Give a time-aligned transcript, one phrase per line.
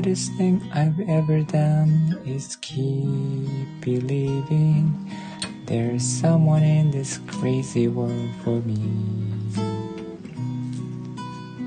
[0.00, 5.12] The hardest thing I've ever done is keep believing
[5.66, 8.80] there's someone in this crazy world for me.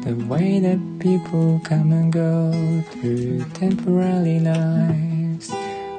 [0.01, 5.51] The way that people come and go through temporary lives,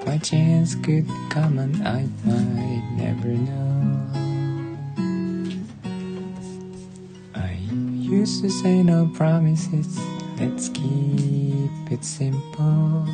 [0.04, 4.10] by chance could come and I might never know.
[7.36, 10.00] I used to say no promises,
[10.40, 10.68] let's
[11.84, 13.06] keep it simple.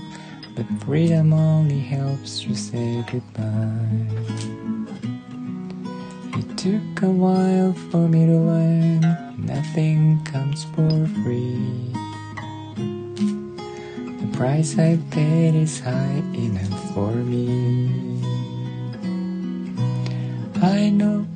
[0.55, 4.07] But freedom only helps you say goodbye.
[6.39, 9.01] It took a while for me to learn
[9.39, 11.93] nothing comes for free.
[14.21, 18.23] The price I paid is high enough for me.
[20.63, 21.27] I know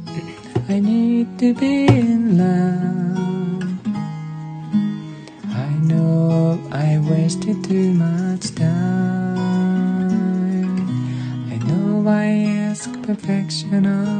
[0.68, 3.03] I need to be in love.
[7.24, 8.68] Wasted too much time.
[11.50, 14.13] I know why I ask perfection of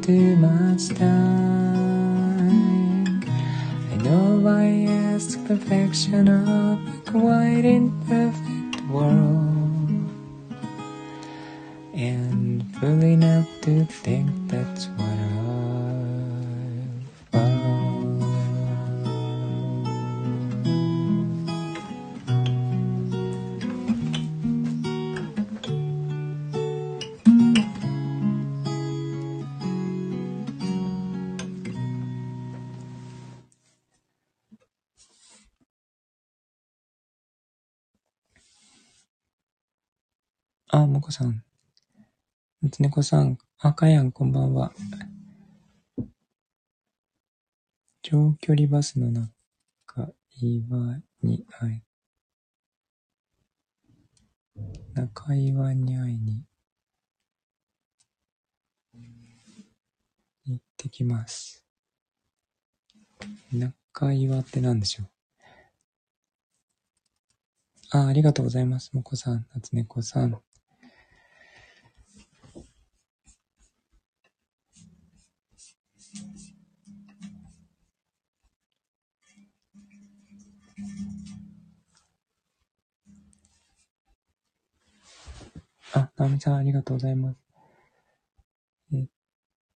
[0.00, 1.82] too much time.
[3.92, 10.08] I know I ask perfection of a quite imperfect world.
[11.94, 14.41] And full enough to think
[41.12, 41.44] さん。
[42.62, 43.38] 夏猫さん。
[43.58, 44.72] あ、かやん、こんばんは。
[48.02, 49.30] 長距離バスの中、
[50.40, 51.82] 岩に会い、
[54.94, 56.44] 中岩に会いに
[60.46, 61.64] 行ってきます。
[63.52, 65.06] 中岩って何でしょう？
[67.90, 68.92] あ、ありがとうございます。
[68.94, 70.40] もこさん、夏猫さん。
[85.94, 87.36] あ、なおみさん、ありがとうございます。
[88.94, 89.06] えっ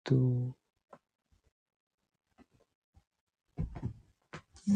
[0.02, 0.56] と、
[4.68, 4.72] え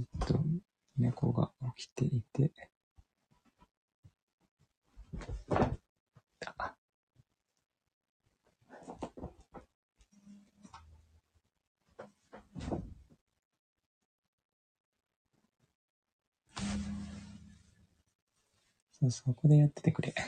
[0.00, 0.40] っと、
[0.96, 2.52] 猫が起きていて、
[6.46, 6.73] あ
[19.10, 20.14] そう、そこでやっててくれ。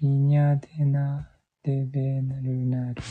[0.00, 1.30] ビニャデナ
[1.62, 3.02] デベナルナル。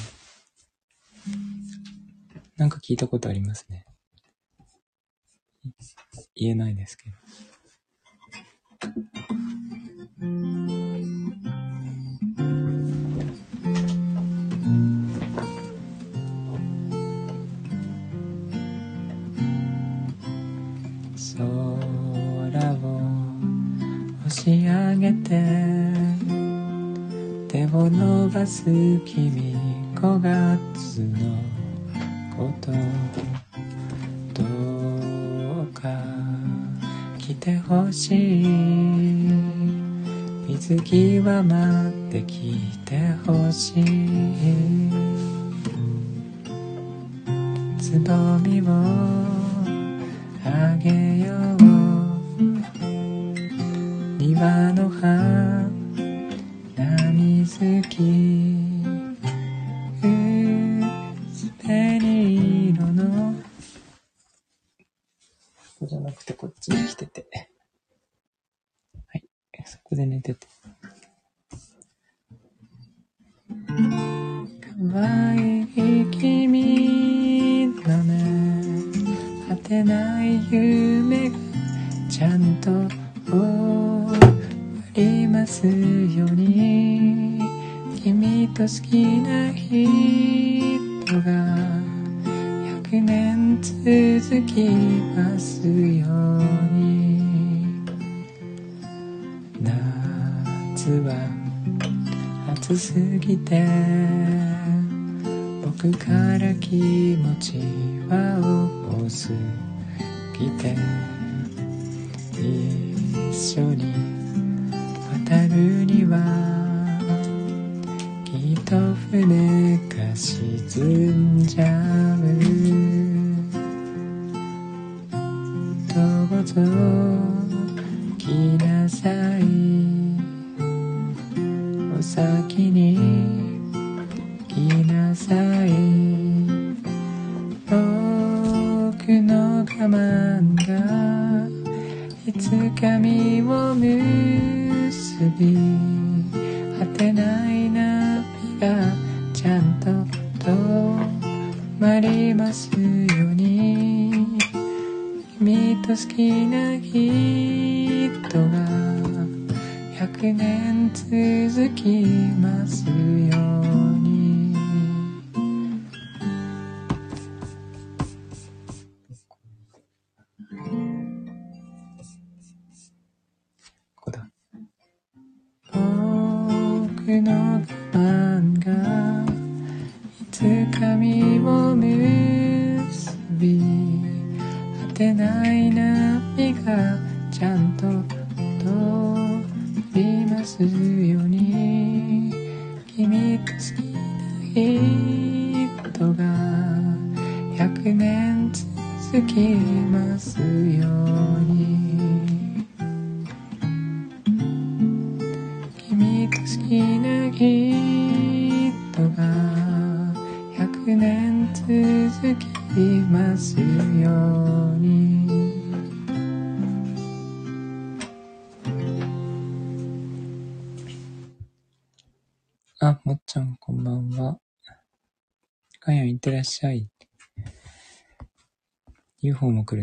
[2.58, 3.86] なんか聞いたことありますね。
[6.36, 7.16] 言えないですけど。
[24.40, 25.44] し上げて
[27.50, 29.58] 手を伸ばす君
[29.96, 31.36] 5月の
[32.38, 32.72] こと
[34.34, 34.46] ど
[35.64, 35.90] うか
[37.18, 38.48] 来てほしい
[40.48, 42.98] 水際待ってきて
[43.28, 43.84] ほしい
[47.78, 48.68] つぼみを
[50.46, 51.69] あげよう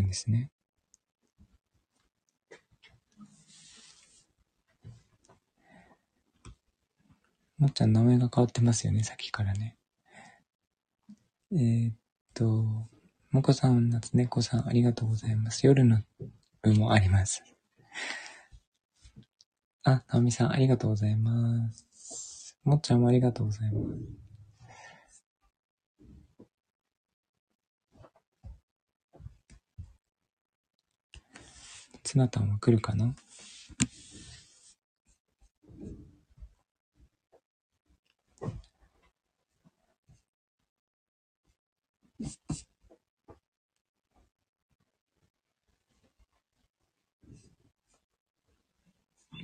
[0.06, 0.50] んですね。
[7.58, 9.76] もっちゃん名前が変わってますよね、さっきからね。
[11.52, 11.94] えー、っ
[12.34, 12.44] と、
[13.30, 15.66] もこさん、夏猫さん、ありがとうございます。
[15.66, 16.02] 夜の
[16.62, 17.42] 部もあります。
[19.84, 22.58] あ、なおみさん、ありがとうございます。
[22.64, 24.25] もっちゃんもありがとうございます。
[32.06, 33.12] ツナタンは来るかな？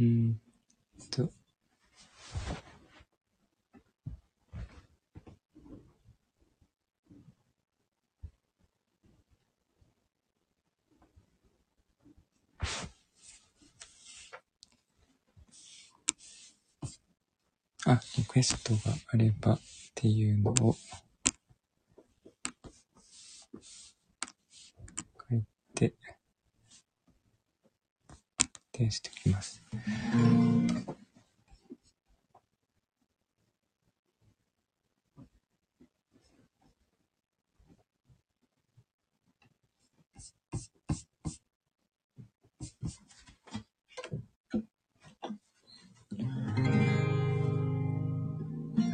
[0.01, 0.41] うん
[1.11, 1.33] と。
[17.85, 19.61] あ、リクエストがあればっ
[19.95, 20.77] ていうのを
[25.29, 25.95] 書いて、
[28.73, 29.63] 提しておきます。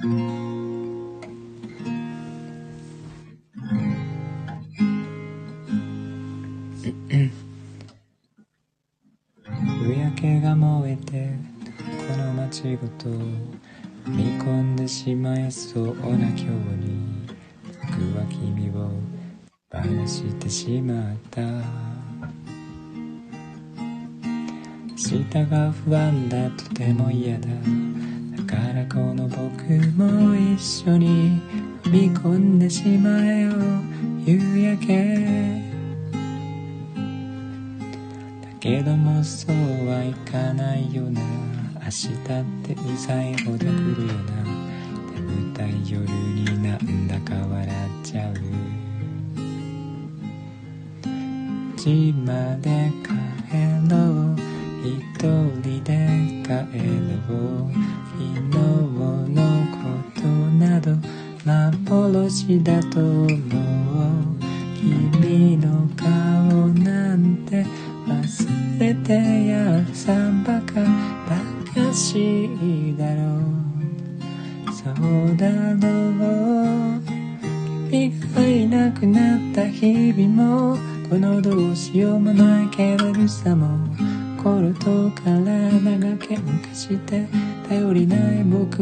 [0.09, 0.15] 夕
[9.93, 11.31] 焼けが燃えて
[12.11, 13.09] この街ごと
[14.07, 14.69] 見込ん。
[14.79, 17.29] でしまいそうな今日に
[17.67, 18.91] 僕は君を
[19.69, 21.43] バラしてしまった
[24.97, 27.49] 舌が不安だとても嫌だ
[28.47, 29.37] だからこの僕
[29.97, 31.43] も一緒に
[31.83, 32.59] 飛び込ん。
[32.59, 33.53] でしまえよ
[34.25, 34.93] 夕焼け
[38.43, 39.57] だけどもそう
[39.89, 41.21] はいかないよな
[41.75, 42.11] 明日っ
[42.65, 44.43] てうざいほど来るよな
[45.15, 47.71] 眠たい夜になんだか笑っ
[48.05, 48.35] ちゃう。
[51.77, 53.09] 家まで帰
[53.89, 53.97] ろ
[54.35, 54.37] う。
[54.85, 54.93] 一
[55.63, 55.89] 人で
[56.45, 56.51] 帰
[57.29, 57.98] ろう。
[58.19, 58.35] 昨日
[59.31, 59.39] の
[59.71, 59.79] こ
[60.21, 60.91] となど
[61.45, 63.31] 幻だと思う。
[64.75, 65.88] 君の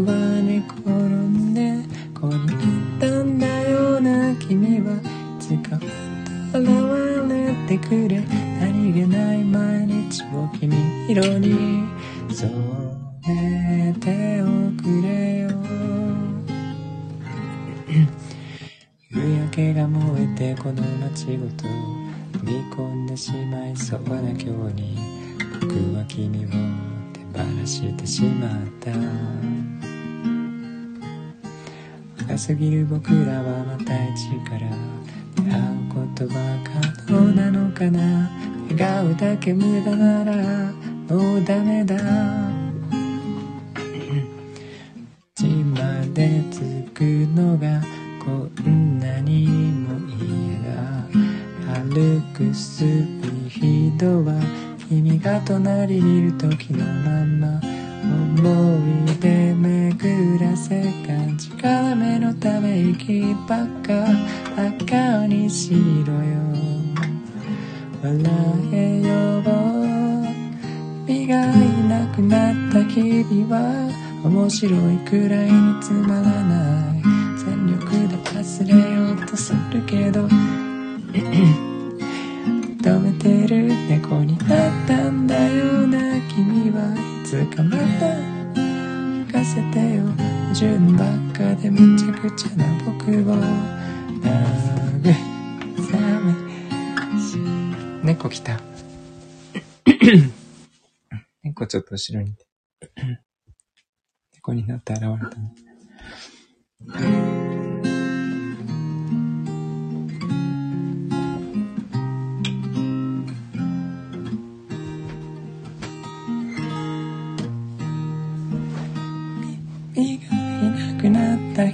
[0.02, 0.35] な
[90.86, 93.14] 純ばっかでめちゃくちゃな僕を
[94.22, 95.16] 慰め。
[98.04, 98.60] 猫来た。
[101.42, 102.36] 猫ちょっと後ろに
[104.34, 105.08] 猫になって現れ
[106.94, 107.55] たね。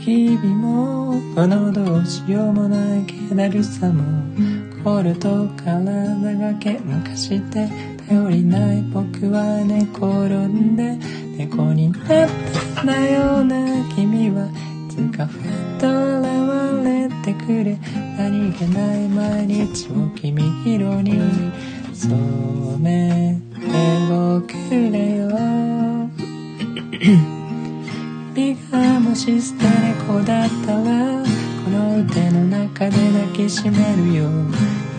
[0.04, 4.02] 日々もこのどうしようもない気だるさも
[4.82, 7.68] 心と体が喧嘩して
[8.08, 10.08] 頼りない僕は寝転
[10.48, 10.98] んで
[11.38, 12.02] 猫になっ
[12.74, 13.54] たんだよな
[13.94, 14.50] 君はい
[14.90, 15.42] つかふっ
[15.78, 15.86] と
[16.18, 17.78] 現れてくれ
[18.18, 21.12] 何気ない毎日を君色に
[21.94, 24.52] 染めておく
[24.90, 25.30] れよ
[28.34, 29.64] がもし捨て
[30.06, 31.22] 猫だったら
[31.64, 34.30] この腕の中で抱きしめるよ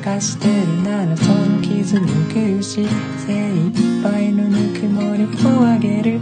[0.04, 2.86] 貸してるならその傷拭くし
[3.26, 6.20] 精一杯のぬくもりをあげる。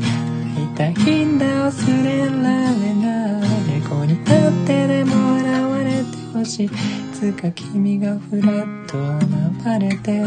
[0.78, 3.82] 会いたいんだ忘れられない。
[3.82, 6.66] 猫になってでも現れてほしい。
[6.68, 6.70] い。
[7.14, 10.24] つか君がふらっと現れて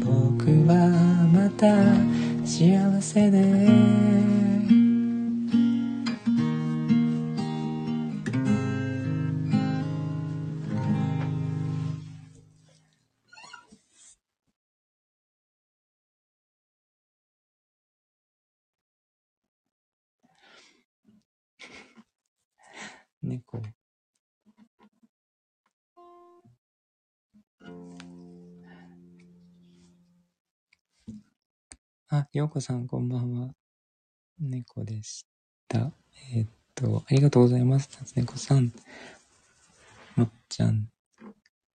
[0.00, 0.88] 僕は
[1.32, 1.66] また
[2.44, 4.41] 幸せで。
[23.32, 23.62] 猫
[32.10, 33.54] あ、ようこさんこんばんは。
[34.38, 35.24] 猫でし
[35.66, 35.92] た。
[36.34, 37.88] えーっと、ありがとうございます。
[38.16, 38.70] 猫さん。
[40.14, 40.90] もっちゃん。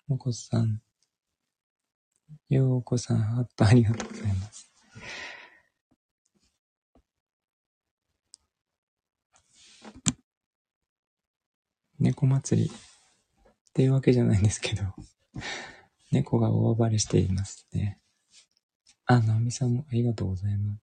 [0.10, 0.82] もこさん。
[2.50, 4.55] ようこさん、ハートありがとうございます。
[12.06, 12.72] 猫祭りっ
[13.74, 14.84] ていうわけじゃないんですけど、
[16.12, 18.00] 猫が大暴れしていますね。
[19.06, 20.82] あ、ナオミさんもありがとうございます。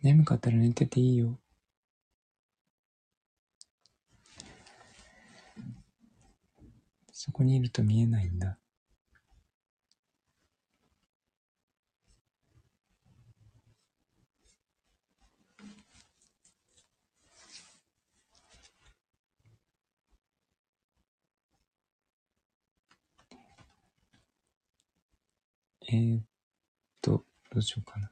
[0.00, 1.40] 眠かったら寝てていいよ。
[7.12, 8.58] そこにいると見えないんだ。
[25.90, 26.22] えー、っ
[27.00, 27.24] と、
[27.58, 28.08] どうしようかな。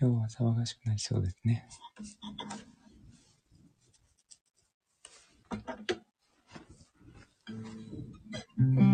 [0.00, 1.66] 今日は騒がしくなりそうですね。
[8.56, 8.91] うん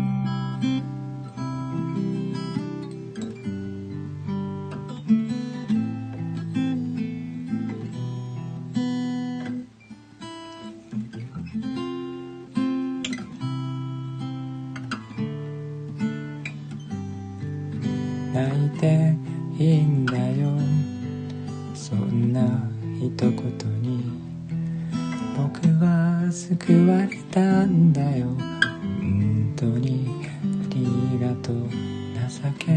[27.31, 28.27] たんだよ。
[28.27, 31.99] 本当にありがとう。
[32.29, 32.71] 情け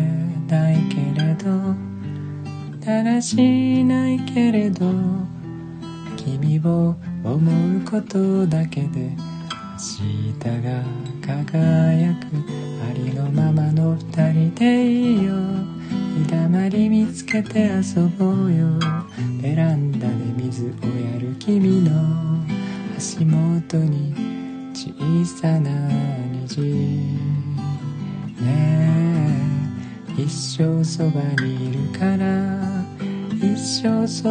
[0.49, 1.75] ないけれど
[2.81, 3.72] 正しい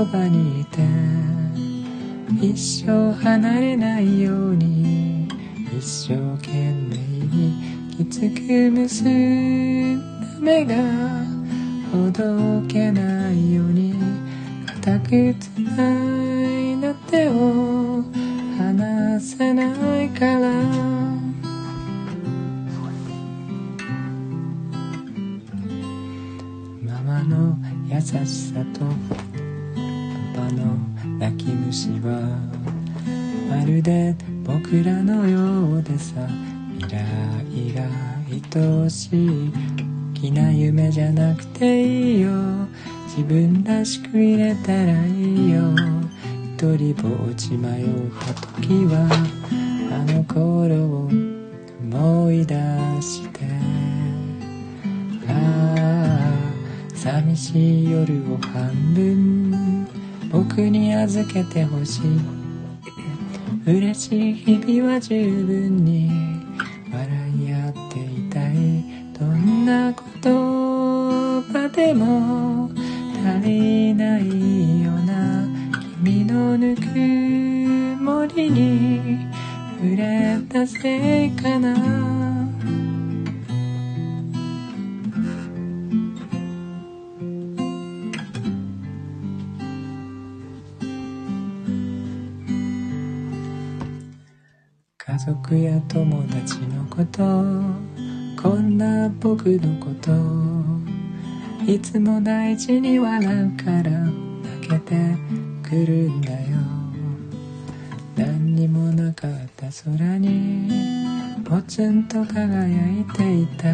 [0.01, 0.79] そばにいて
[2.41, 2.90] 一生
[48.61, 49.07] 時は
[49.91, 51.09] あの頃を
[51.81, 52.55] 思い出
[53.01, 53.39] して
[55.27, 59.87] ああ寂しい夜を半分
[60.31, 62.01] 僕に預けてほしい。
[63.63, 66.09] 嬉しい日々は十分に
[66.91, 67.05] 笑
[67.45, 68.53] い合っていたい。
[69.19, 70.33] どんな言
[71.43, 72.71] 葉でも
[73.23, 75.45] 足りないような
[76.03, 76.81] 君のぬく
[78.41, 79.19] りに
[79.79, 81.75] 触れたせいかな。
[94.97, 97.21] 家族や友達のこと
[98.41, 100.11] こんな僕のこと
[101.71, 104.95] いつも大事に笑うから泣けて
[105.63, 106.40] くるんだよ。
[109.11, 110.71] なかった空に
[111.43, 113.67] ポツンと輝いていた。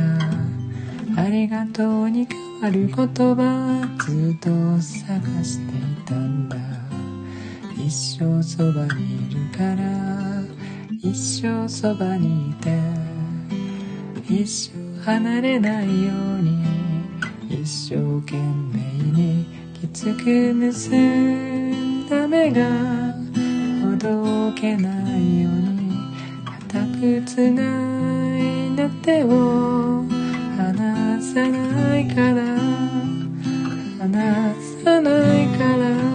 [1.21, 4.49] ありがとうに変わる言葉ずっと
[4.81, 6.57] 探していたんだ。
[7.77, 10.41] 一生そばにいるから
[11.03, 12.71] 一生そばにいて。
[14.27, 16.65] 一生離れないように
[17.47, 18.37] 一生懸
[18.73, 18.79] 命
[19.13, 19.45] に
[19.79, 23.06] きつく結んだ目が
[23.97, 25.91] どけないように。
[26.69, 27.61] 固くつな
[28.37, 30.03] いだ手を
[30.57, 32.43] 離さないから。
[33.99, 36.06] 離さないから。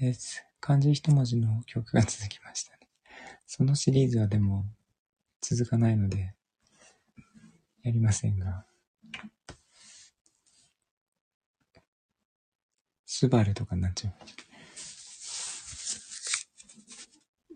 [0.00, 0.42] です。
[0.60, 2.88] 漢字一文字の曲が続きましたね。
[3.46, 4.64] そのシリーズはでも
[5.42, 6.34] 続かないので、
[7.82, 8.64] やりませんが。
[13.04, 14.14] スバルとかになっちゃう。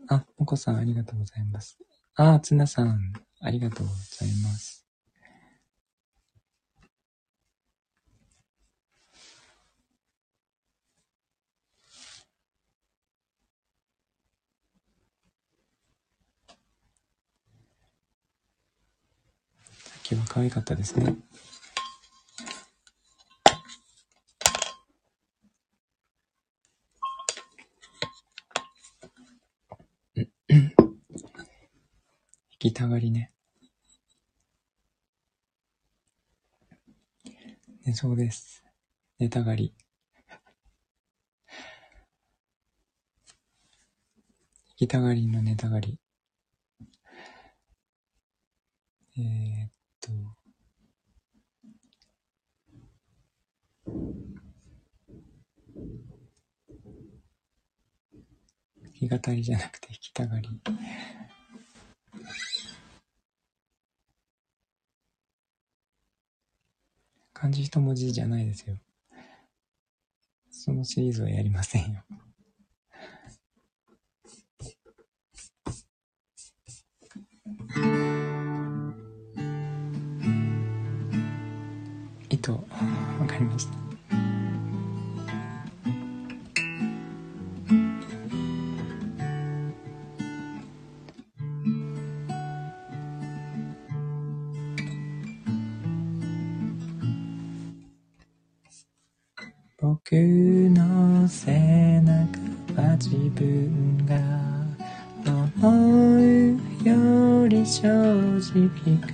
[0.09, 1.78] あ、もこさんありがとうございます。
[2.14, 4.73] あ、つなさんありがとうございます。
[20.04, 21.16] きは可愛かったですね。
[30.46, 30.56] 弾
[32.58, 33.32] きたがりね。
[37.86, 38.62] 寝そうです。
[39.18, 39.74] 寝たがり。
[44.68, 45.98] 弾きたがりの寝たがり。
[49.16, 50.12] えー、と、
[59.24, 60.48] たりじゃなくて弾きたがり。
[67.32, 68.76] 漢字一文字じゃないですよ。
[70.50, 72.04] そのシリーズはやりませんよ。
[108.84, 109.08] 機会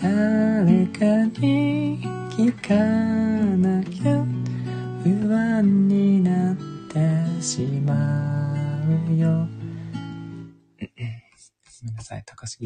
[0.00, 1.04] 誰か
[1.38, 4.24] に聞かなきゃ
[5.02, 6.56] 不安になっ
[6.88, 7.92] てしま
[9.10, 9.28] うよ。
[11.82, 12.22] ごめんなさい。
[12.24, 12.58] 高す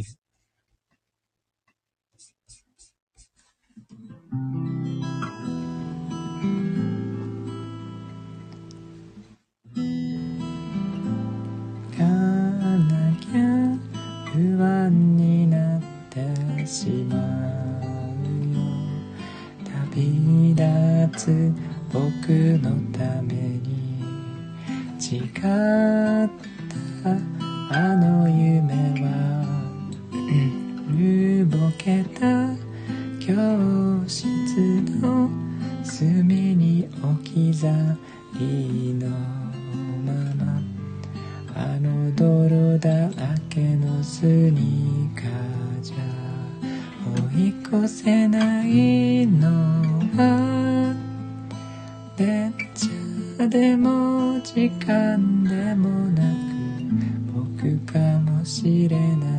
[58.63, 59.38] もしれ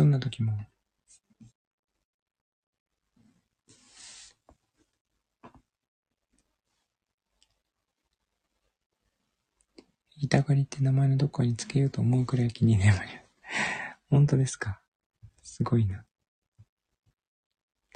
[0.00, 0.52] どんな時も
[10.16, 12.98] 言いたがりって名前のどこにつけようと思うくらい気になる。
[14.08, 14.80] 本当ですか？
[15.42, 16.06] すごいな。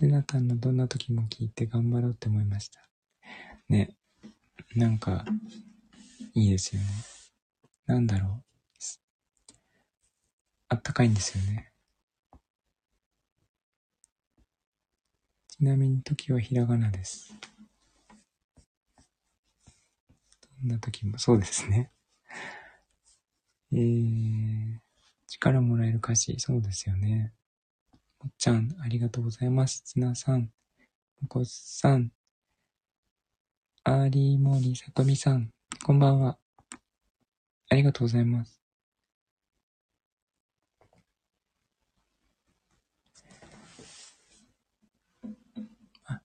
[0.02, 2.86] ルナタンのどんな時も聞いて頑張ろうって思いました。
[3.70, 3.96] ね。
[4.76, 5.24] なんか、
[6.34, 6.86] いいですよね。
[7.86, 8.44] なんだろう。
[10.68, 11.70] あったかいんですよね。
[15.56, 17.32] ちなみに時はひらがなです。
[20.60, 21.92] どんな時も、そうですね。
[23.72, 24.80] えー、
[25.28, 27.32] 力もらえる歌詞、そうですよね。
[28.20, 29.82] もっちゃん、ありがとうございます。
[29.84, 30.50] つなさん、
[31.20, 32.10] もこさん、
[33.84, 35.50] ありもりさとみさん、
[35.84, 36.36] こんばんは。
[37.68, 38.63] ありがとうございます。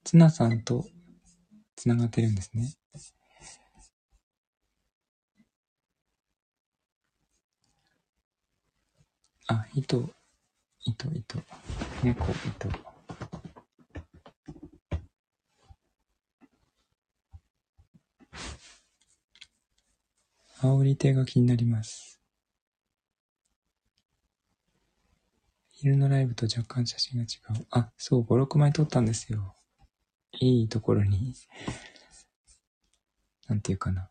[0.00, 0.86] あ、つなさんと
[1.76, 2.74] つながってるんですね。
[9.48, 10.08] あ、糸、
[10.84, 11.38] 糸、糸。
[12.02, 12.68] 猫、糸。
[20.62, 22.20] 煽り手が気になります。
[25.72, 27.66] 昼のライブと若干写真が違う。
[27.70, 29.54] あ、そう、5、6枚撮ったんですよ。
[30.38, 31.34] いいところに、
[33.48, 34.08] なんていうかな。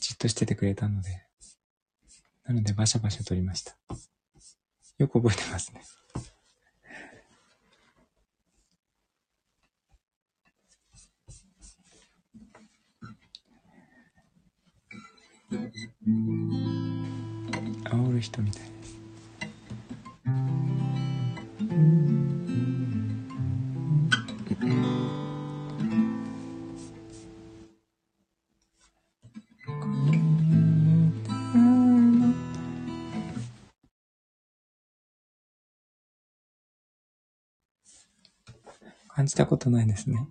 [0.00, 1.22] じっとしててくれたので。
[2.44, 3.76] なので、バシャバシャ撮りました。
[4.98, 5.82] よく覚えてますね。
[17.84, 18.98] 煽る人みたいです。
[39.28, 40.26] じたことないですね。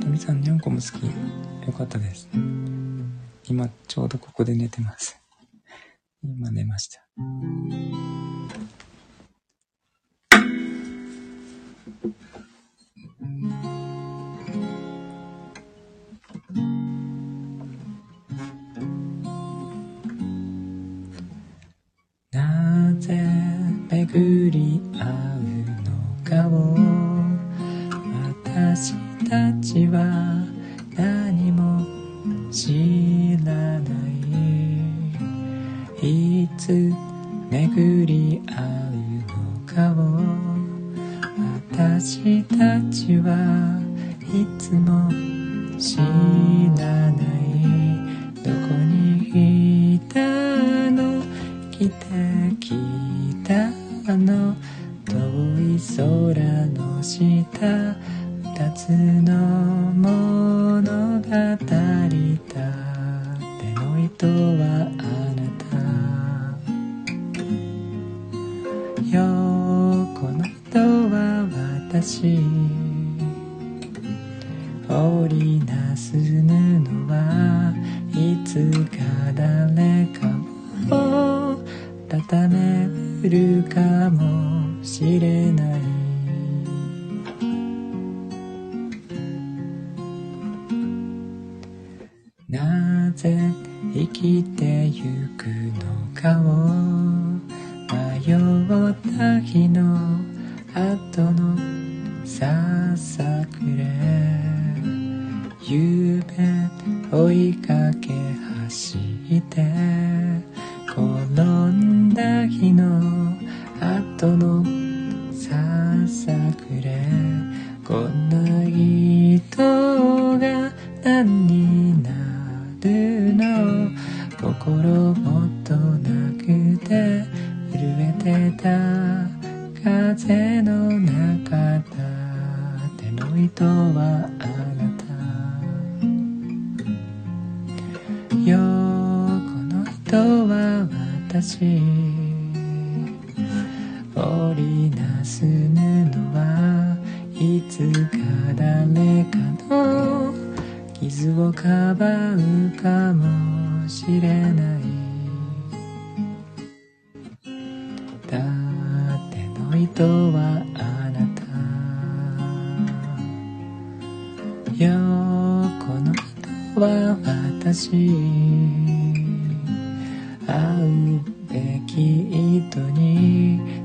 [0.00, 1.66] とみさん、にゃんこも好き？
[1.66, 2.28] よかったです。
[3.48, 5.18] 今、ちょうどここで寝てます。
[6.22, 7.00] 今寝ました。
[24.06, 25.33] 巡り合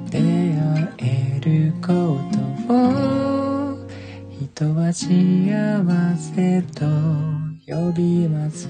[0.09, 1.87] 出会えるこ
[2.67, 3.87] とを
[4.31, 6.85] 人は幸せと
[7.67, 8.69] 呼びます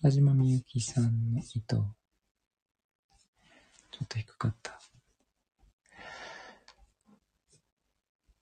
[0.00, 1.97] 田島みゆきさんの糸。
[4.08, 4.80] と低かった。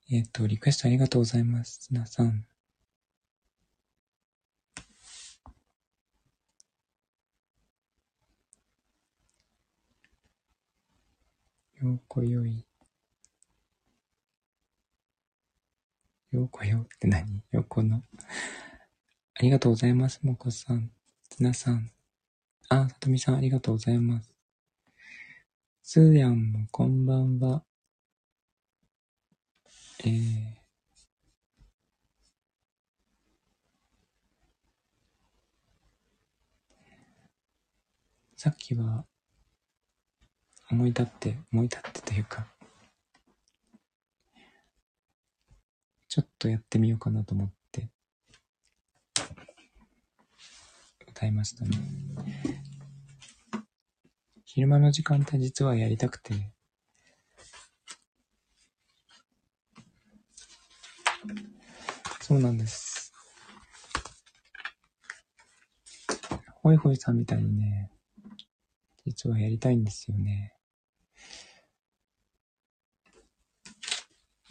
[0.09, 1.89] えっ、と、リクエストありがとうございます。
[1.91, 2.45] 皆さん。
[11.81, 12.65] ようこよい。
[16.31, 17.43] ようこよって何？
[17.51, 18.01] 横の。
[19.35, 20.91] ありがとうございます、もこさん。
[21.29, 21.91] つなさん。
[22.69, 24.36] あ、さとみさんありがとうございます。
[25.89, 27.63] つーやんもこんばんは。
[30.03, 30.53] えー、
[38.35, 39.05] さっきは
[40.69, 42.45] 思い立って、思い立ってというか、
[46.09, 47.87] ちょっとやってみようかなと思って、
[51.07, 51.77] 歌いましたね。
[54.57, 56.33] 昼間の時間帯実はやりたくて、
[62.21, 63.13] そうなんです。
[66.55, 67.91] ホイホイさんみたいにね、
[69.05, 70.55] 実はやりたいんですよね。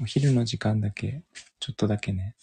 [0.00, 1.24] お昼の時間だけ、
[1.58, 2.36] ちょっとだけね。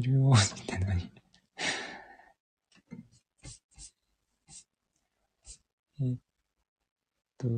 [0.00, 1.12] 昼王子って何？
[6.02, 6.16] えっ
[7.36, 7.48] と、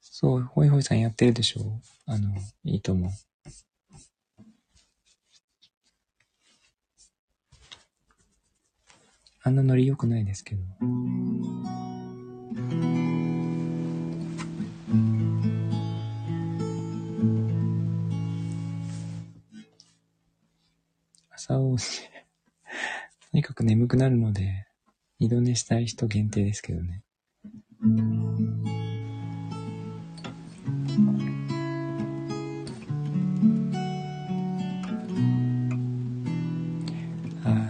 [0.00, 1.80] そう、ホイホイさんやってるでしょ？
[2.06, 2.30] あの、
[2.64, 3.10] いいと思う。
[9.42, 10.62] あんなノリ良くないですけど。
[21.46, 21.82] 朝を、と
[23.34, 24.66] にかく眠くなるので、
[25.18, 27.02] 二度寝したい人限定ですけどね。
[37.46, 37.60] I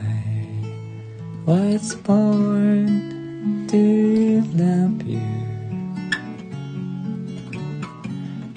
[1.45, 5.19] was born to love you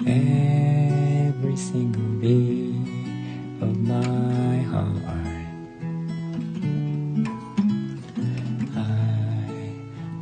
[0.06, 2.76] every single beat
[3.60, 4.47] of my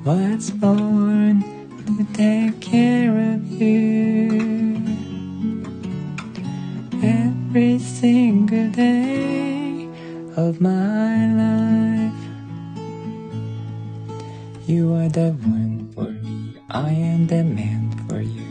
[0.07, 1.43] was born
[1.85, 4.81] to take care of you
[7.03, 9.91] every single day
[10.37, 12.23] of my life.
[14.69, 18.47] You are the one for me, I am the man for you.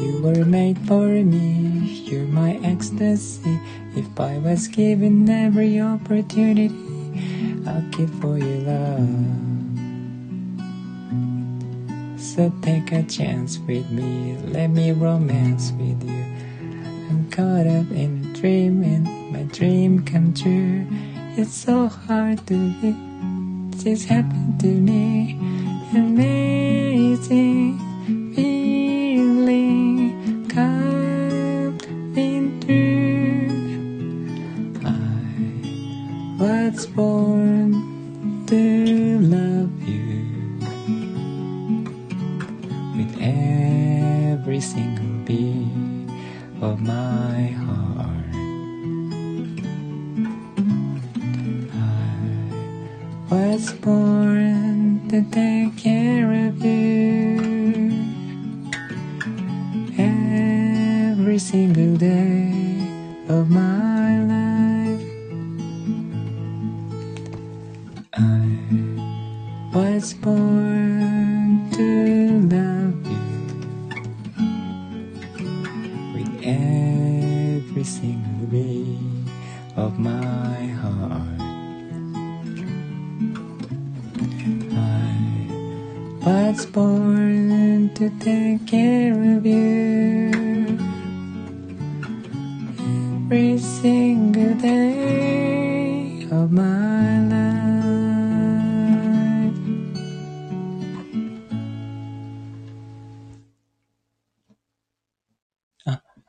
[0.00, 3.58] You were made for me, you're my ecstasy.
[3.96, 6.70] If I was given every opportunity,
[7.66, 9.55] I'll give for your love.
[12.36, 16.22] So take a chance with me, let me romance with you.
[17.08, 20.86] I'm caught up in a dream and my dream come true.
[21.38, 25.40] It's so hard to believe this happened to me.
[25.94, 27.85] Amazing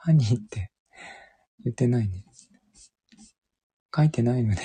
[0.08, 0.72] ハニーって
[1.66, 2.24] 言ってないね。
[3.94, 4.62] 書いてないので。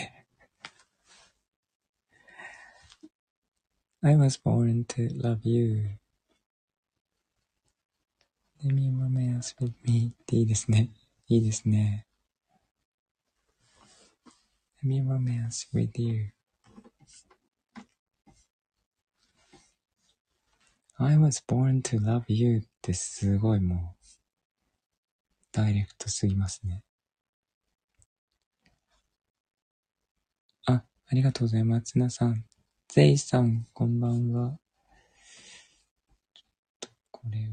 [4.03, 5.99] I was born to love you.
[8.65, 10.91] Let me romance with me っていいですね。
[11.27, 12.07] いいですね。
[14.85, 16.31] Let me romance with you.
[20.99, 24.02] I was born to love you ってすごいもう、
[25.53, 26.83] ダイレクトすぎますね。
[30.65, 31.99] あ、ありがとうございます。
[31.99, 32.47] なさん。
[32.89, 34.59] ゼイさん、こんばんは。
[36.33, 36.45] ちょっ
[36.81, 37.53] と、これを。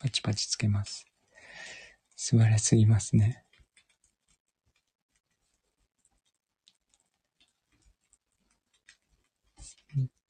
[0.00, 1.06] パチパチつけます。
[2.16, 3.44] 素晴らしすぎますね。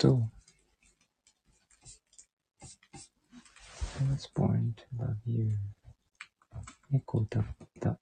[0.00, 0.30] えっと、
[4.00, 5.58] I was born to love you.
[6.88, 7.44] 猫歌っ
[7.80, 7.98] た。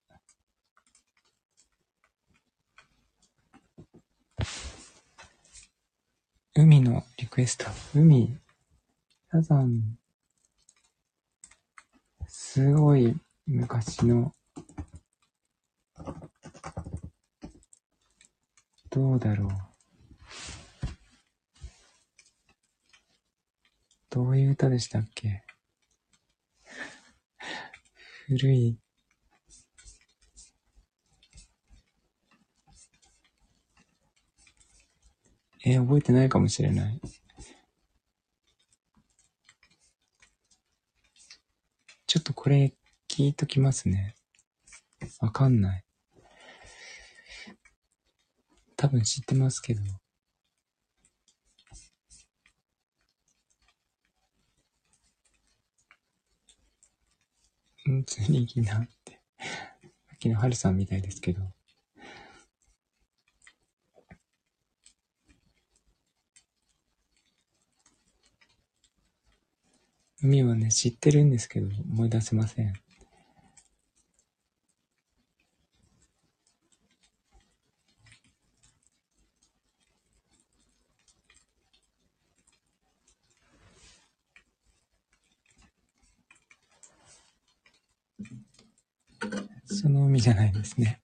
[6.55, 7.65] 海のリクエスト。
[7.95, 8.37] 海、
[9.31, 9.99] サザン、
[12.27, 13.17] すごい
[13.47, 14.35] 昔の、
[18.91, 19.76] どうだろう。
[24.17, 25.43] どういう歌でしたっけ？
[28.29, 28.79] 古い。
[35.67, 36.99] えー覚えてないかもしれない。
[42.07, 42.75] ちょっとこれ
[43.11, 44.15] 聞いときますね。
[45.21, 45.85] わかんない。
[48.79, 49.83] 多分知ってますけど。
[57.87, 59.21] 本当にいいなって。
[59.39, 61.41] さっきのハルさんみたいですけど。
[70.21, 72.86] 海はね、知ってるんですけど、思い出せません。
[89.77, 91.03] その海じゃないですね。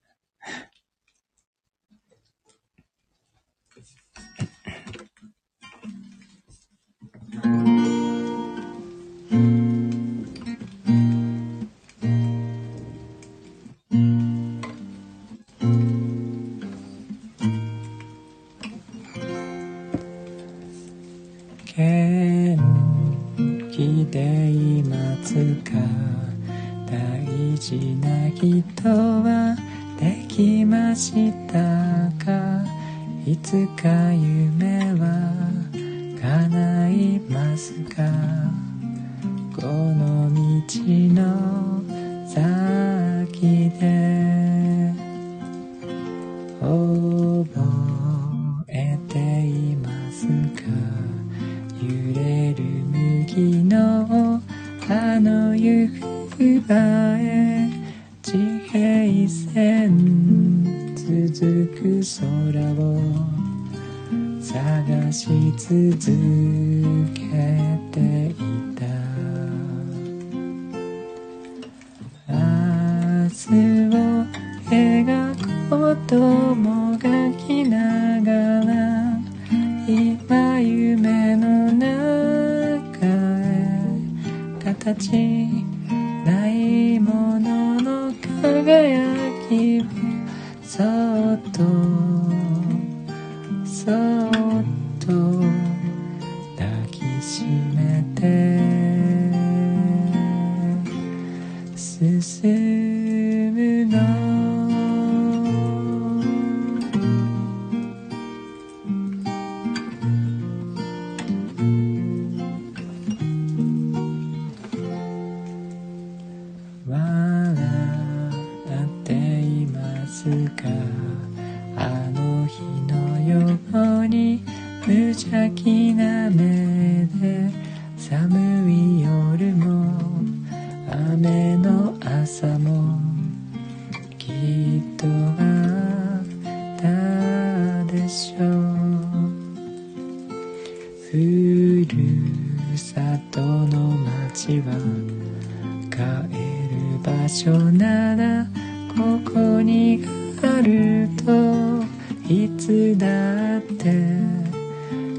[153.03, 153.91] だって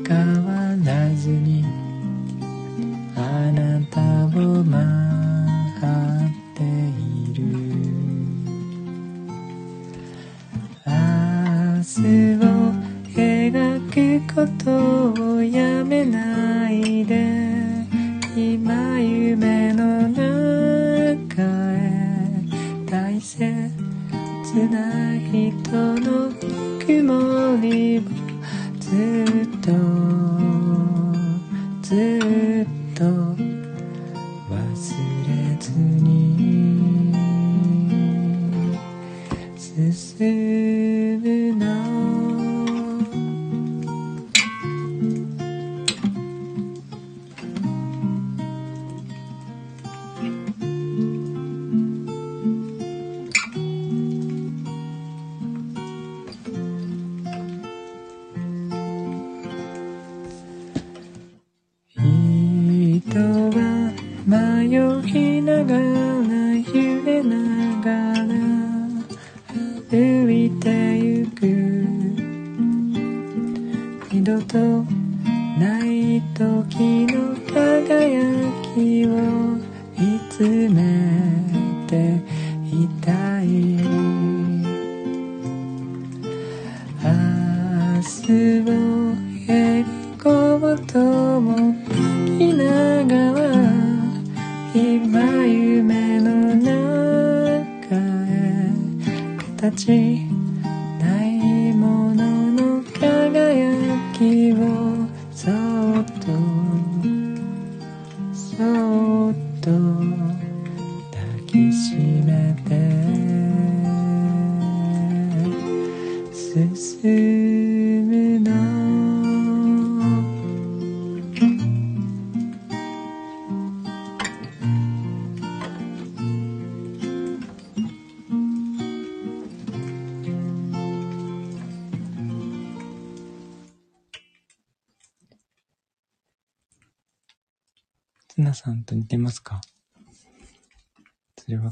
[0.08, 0.16] 変
[0.46, 0.52] わ
[0.86, 1.66] らずに
[3.14, 3.20] あ
[3.52, 4.74] なたを待
[6.24, 7.44] っている。
[10.86, 10.92] 明
[11.84, 12.00] 日
[12.40, 12.48] を
[13.14, 13.52] 描
[13.92, 14.70] くこと
[15.36, 17.23] をやめないで。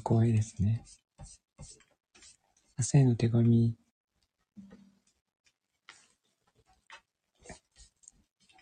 [0.01, 0.83] 怖いですね。
[2.77, 3.75] 朝への手紙。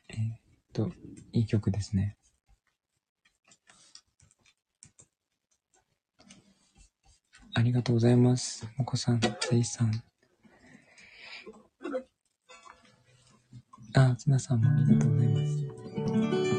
[0.10, 0.38] えーっ
[0.74, 0.92] と、
[1.32, 2.18] いい曲ですね。
[7.54, 8.68] ありがとうございます。
[8.78, 10.04] もこさん、せいさん。
[13.96, 15.46] あ、ツナさんもありがとうございま
[16.56, 16.59] す。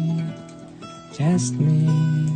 [1.21, 2.31] cast me.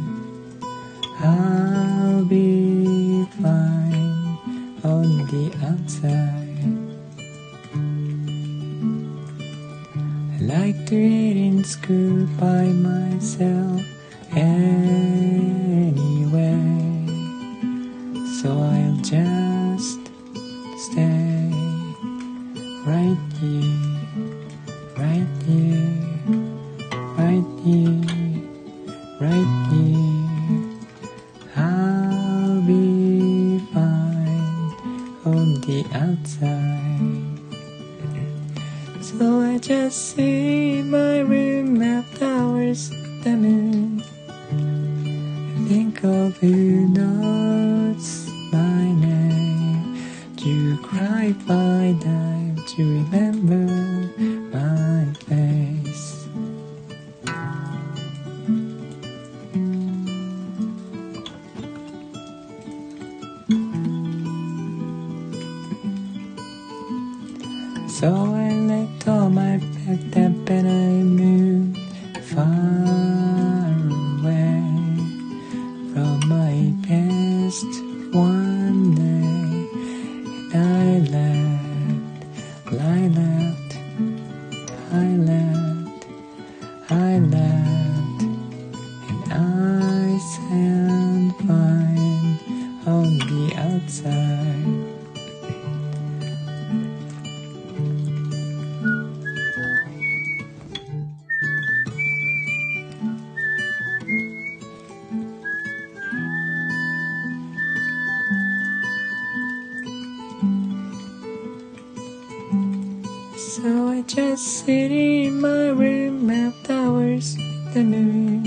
[113.38, 118.44] So I just sit in my room after hours with the moon.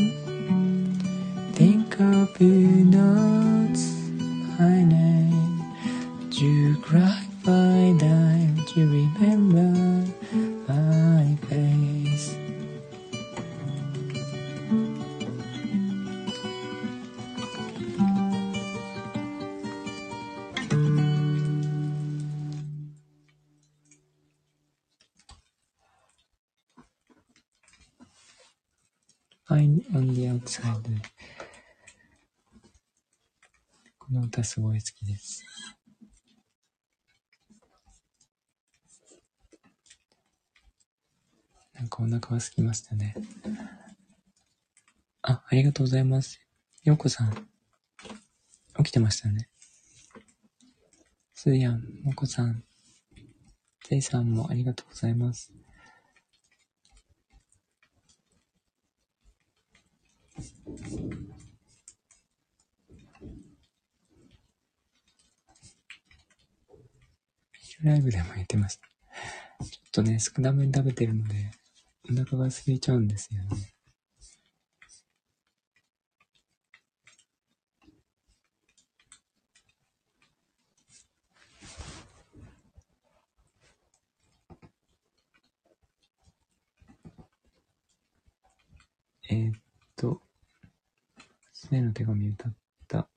[1.52, 3.78] Think of you not
[4.58, 5.74] my name.
[6.30, 7.27] Do You cry
[34.48, 35.44] すごい好きです。
[41.74, 43.14] なんかお腹は空きましたね。
[45.22, 46.40] あ、ありがとうございます。
[46.82, 47.48] ようこさん。
[48.78, 49.50] 起きてましたね。
[51.34, 52.64] すーやん、もこさん、
[53.86, 55.52] ぜいさんもありがとうございます。
[60.38, 68.88] ビールライブでも言ってました。
[69.92, 71.50] ちょっと少なめに食べてるので、
[72.10, 73.78] お腹が空いちゃうんですよね。
[89.30, 89.52] えー、っ
[89.94, 90.22] と、
[91.52, 92.52] 娘の手紙歌っ
[92.86, 93.08] た。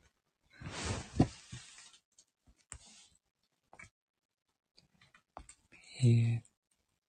[6.03, 6.43] えー、っ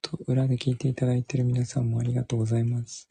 [0.02, 3.08] と、裏で聞いていただいている皆さんもありがとうございます。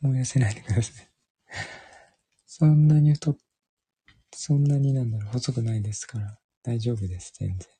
[0.00, 1.08] もう痩せないでください。
[2.46, 3.36] そんなに太っ、
[4.32, 7.77] そんなになんだろう、細くないですから、大丈夫です、全然。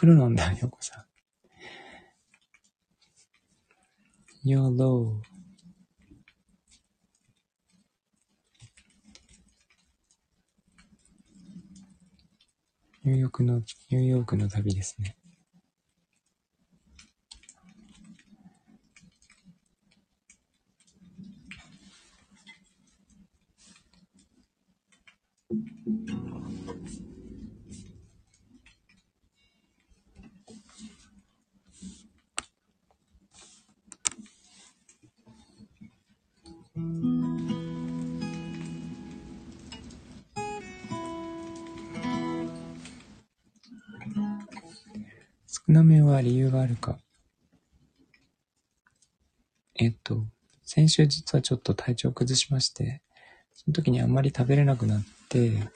[0.00, 1.06] 風呂なんだ、ようこさ
[4.44, 4.48] ん。
[4.48, 13.58] ヨローニューヨークの、
[13.90, 15.19] ニューヨークの旅ですね。
[45.66, 46.98] 少なめは理由があるか。
[49.74, 50.26] えっと、
[50.64, 53.02] 先週実はちょっと体調崩しまして、
[53.54, 55.68] その時にあんまり食べれなくなって、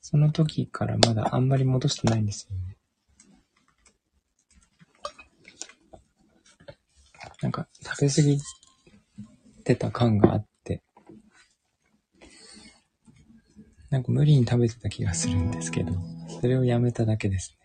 [0.00, 2.76] その時からまだあんまり戻してないんですよね。
[7.42, 8.38] なんか食べ過ぎ
[9.64, 10.82] てた感があって、
[13.88, 15.92] なんか無理に食べてた気がするんですけど、
[16.40, 17.59] それをやめただけです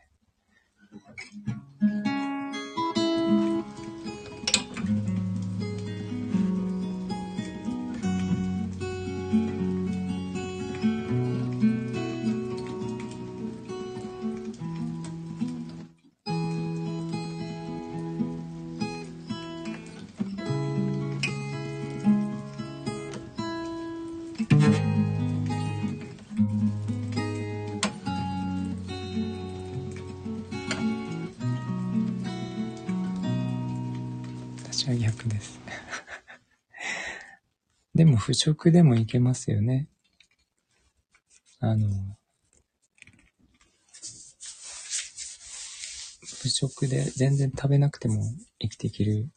[38.45, 39.87] 食でもいけますよね。
[41.59, 41.89] あの、
[46.21, 48.21] 腐食で全然食べなくても
[48.59, 49.29] 生きていける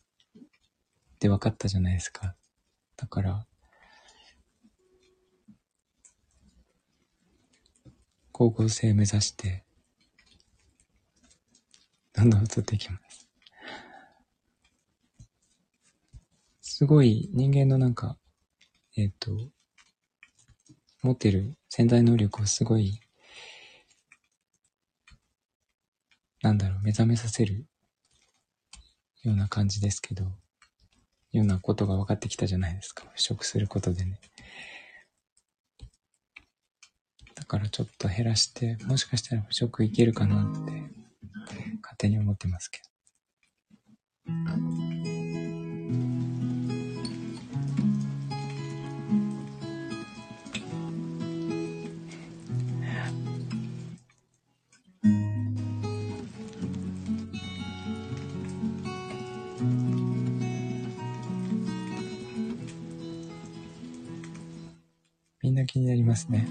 [1.14, 2.36] って分かったじゃないですか。
[2.98, 3.46] だから、
[8.34, 9.64] 光合成目指して、
[12.12, 13.26] どんどん太っていきます。
[16.61, 18.18] すごい人間のなんか、
[19.01, 19.30] えっ、と、
[21.05, 23.01] 持ってる潜在能力をすごい、
[26.42, 27.68] なんだろう、目覚めさせる
[29.22, 30.24] ような感じですけど、
[31.30, 33.05] ようなことが分かってきたじゃないですか。
[33.14, 34.18] 腐食することでね。
[37.36, 40.72] だからちょっと減らして、もしかしたら腐食いけるかなって、
[41.82, 42.80] 勝手に思ってますけ
[44.26, 45.07] ど。
[65.59, 66.46] な気になりますね。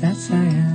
[0.00, 0.69] 街の明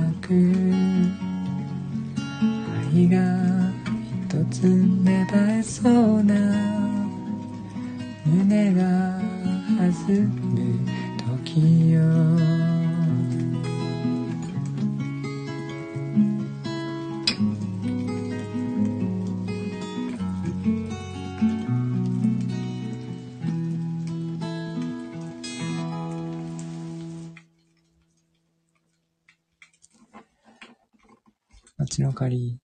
[32.16, 32.58] かり。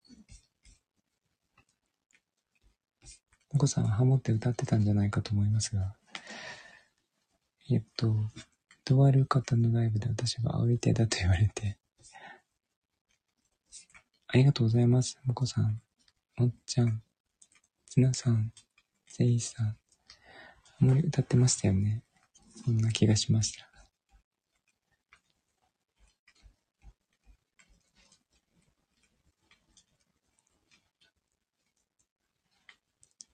[3.54, 5.94] お子さんはハモって歌ってたんじゃないかと思いますが、
[7.70, 8.14] えっと、
[8.84, 11.76] とある方のライブで私は煽り手だと言われて、
[14.26, 15.20] ありがとうございます。
[15.26, 15.82] もこさん、
[16.38, 17.02] もっちゃん、
[17.90, 18.52] つなさん、
[19.06, 19.66] せいさん。
[19.66, 19.76] あ
[20.80, 22.02] まり歌ってましたよね。
[22.64, 23.71] そんな気がしました。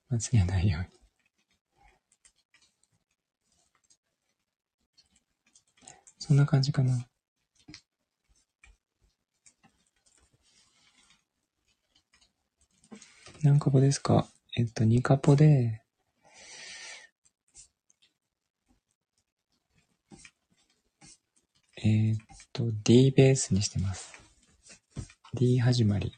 [0.09, 0.87] 間違いないように。
[6.17, 7.07] そんな感じかな。
[13.41, 14.27] 何カポですか？
[14.57, 15.81] えっと、2カポで、
[21.77, 22.17] えー、っ
[22.51, 24.13] と、D ベースにしてます。
[25.35, 26.11] D 始まり。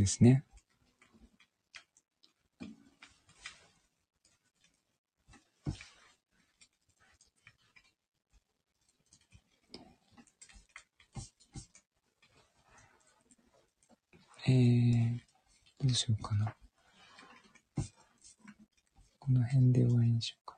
[0.00, 0.44] ですね。
[14.48, 15.20] えー、
[15.80, 16.56] どうしようかな。
[19.18, 20.56] この辺で終わりにしようか。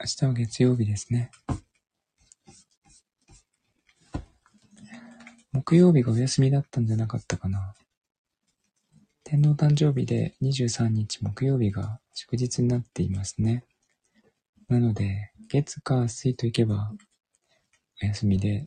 [0.00, 1.30] 明日は月曜日ですね。
[5.70, 7.76] 木曜日がお休みだったんじゃなかったかな。
[9.22, 13.62] 天皇誕生日で23日木曜日が祝日になっていますね。
[14.68, 16.90] なので、月火水と行けば
[18.02, 18.66] お休みで、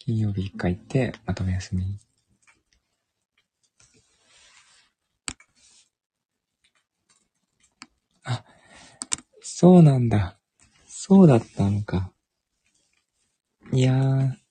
[0.00, 1.84] 金曜日一回行って、またお休み。
[8.24, 8.44] あ、
[9.42, 10.38] そうなんだ。
[10.88, 12.10] そうだったのか。
[13.72, 14.43] いやー、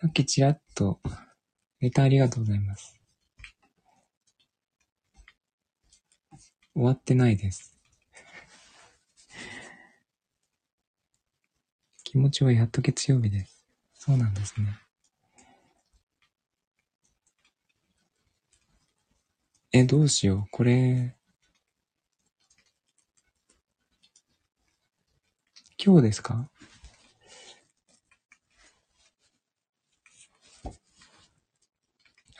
[0.00, 0.98] さっきちらっと、
[1.78, 2.98] レタありがとうございます。
[6.72, 7.78] 終わってないです。
[12.02, 13.66] 気持ちはやっと月曜日です。
[13.92, 14.80] そうなんですね。
[19.72, 20.48] え、どうしよう。
[20.50, 21.14] これ、
[25.76, 26.48] 今日ですか？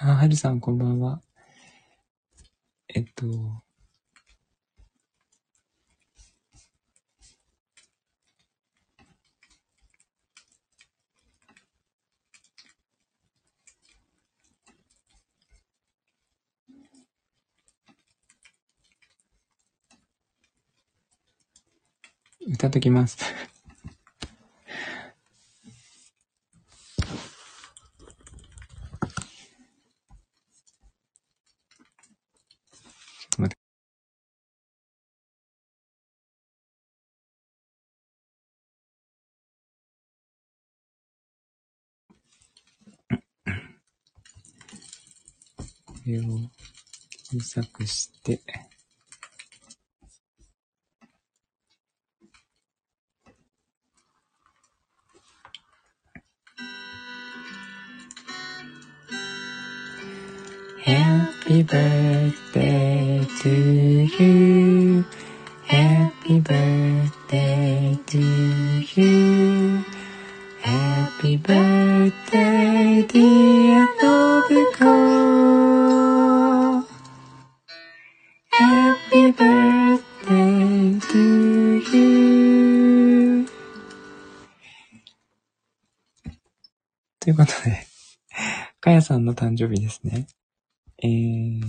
[0.03, 1.21] あ、はるさんこんばんは。
[2.89, 3.27] えっと、
[22.49, 23.17] 歌っときます。
[23.17, 23.27] ちょ
[33.27, 33.57] っと待って。
[45.87, 46.23] これを
[47.31, 48.41] 小さくして、
[60.85, 63.51] Happy birthday to
[64.19, 65.05] you.
[65.67, 68.19] Happy birthday to
[68.97, 70.00] you.
[71.21, 74.95] Happy birthday, dear Nobuko.
[78.51, 81.19] Happy birthday to
[81.93, 83.47] you.
[87.21, 87.87] ということで、
[88.81, 90.27] かやさんの誕生日ですね。
[91.03, 91.63] えー、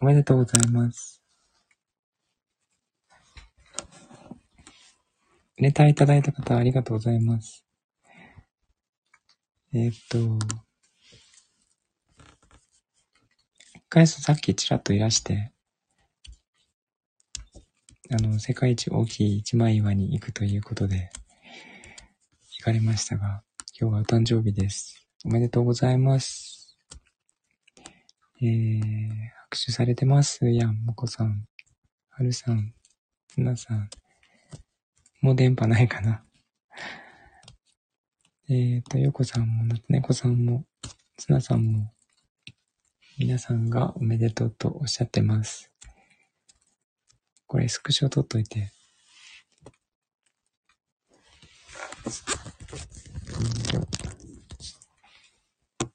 [0.00, 1.20] おめでとうございます。
[5.56, 7.64] レタいただいた方ありがとうございます。
[9.74, 10.18] え、っと、
[13.88, 15.50] かやさっきちらっといらして、
[18.10, 21.10] あの、世界一大きい一枚岩に行くということで、
[22.58, 23.42] 行かれましたが、
[23.80, 25.08] 今日はお誕生日です。
[25.24, 26.76] おめでとうございます。
[28.42, 29.10] えー、
[29.44, 30.50] 拍手されてます。
[30.50, 31.28] やんもこさん。
[31.28, 31.34] は
[32.10, 32.74] はるさん、
[33.28, 33.88] つなさん、
[35.22, 36.22] もう電波ないかな。
[38.54, 40.66] えっ、ー、と、よこさんも、なつねこさんも、
[41.16, 41.90] つなさんも、
[43.18, 45.70] 皆さんがおめでとうとおっしゃってます。
[47.46, 48.70] これスクショ撮っといて。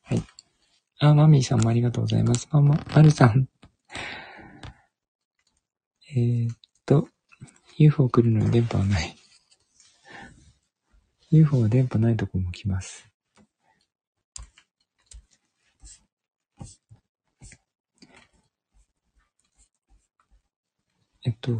[0.01, 0.23] はい。
[0.97, 2.47] あ、マミーさんもありがとうございます。
[2.51, 3.47] ママ、まるさん。
[6.15, 6.49] え、っ
[6.87, 7.07] と、
[7.77, 9.15] UFO 来るのに電波はない。
[11.29, 13.05] UFO は電波ないとこも来ます。
[21.25, 21.59] えっと、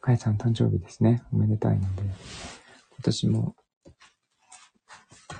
[0.00, 1.24] かやさん誕生日ですね。
[1.32, 2.12] おめでたいので、今
[3.02, 3.56] 年も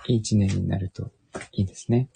[0.09, 1.13] いい一年になると
[1.53, 2.09] いいですね。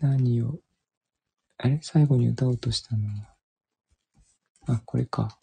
[0.00, 0.60] 何を、
[1.56, 1.80] あれ？
[1.82, 3.34] 最後に歌おうとしたのは、
[4.68, 5.38] あ、これか。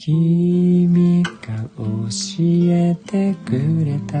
[0.00, 1.28] 君が
[1.76, 1.82] 教
[2.70, 3.50] えてく
[3.84, 4.16] れた。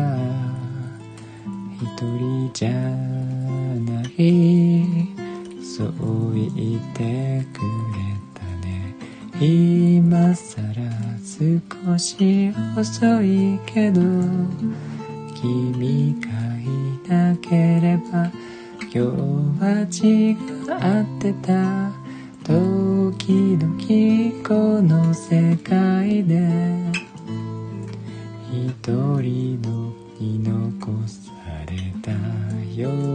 [1.80, 5.06] 一人じゃない。
[5.62, 7.60] そう言ってく
[7.94, 8.00] れ
[8.34, 8.92] たね。
[9.40, 10.82] 今さら
[11.22, 14.00] 少し遅いけど
[15.40, 18.32] 君がいなければ
[18.82, 18.98] 今日
[19.62, 21.97] は違ってた。
[22.48, 23.68] 時々
[24.42, 26.40] この世界で
[28.50, 28.74] 一
[29.20, 31.30] 人のに残さ
[31.66, 32.10] れた
[32.74, 33.14] よう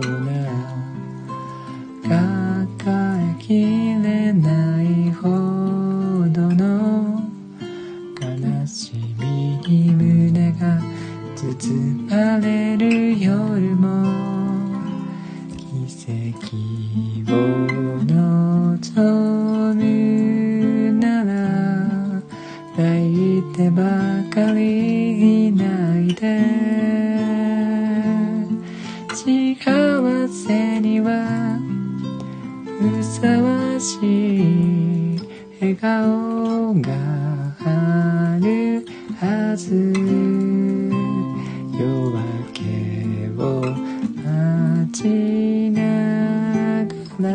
[2.05, 2.37] な
[2.77, 5.29] 抱えきれないほ
[6.29, 7.19] どの
[8.21, 10.79] 悲しみに胸が
[11.35, 11.73] 包
[12.07, 13.72] まれる夜。
[29.13, 29.57] 幸
[30.29, 31.59] せには
[32.79, 33.97] ふさわし
[35.15, 35.19] い
[35.59, 36.93] 笑顔が
[37.59, 38.85] ある
[39.19, 39.93] はず。
[41.73, 42.21] 夜明
[42.53, 42.61] け
[43.37, 43.43] を
[44.23, 45.03] 待ち
[45.71, 45.81] な
[47.19, 47.29] がら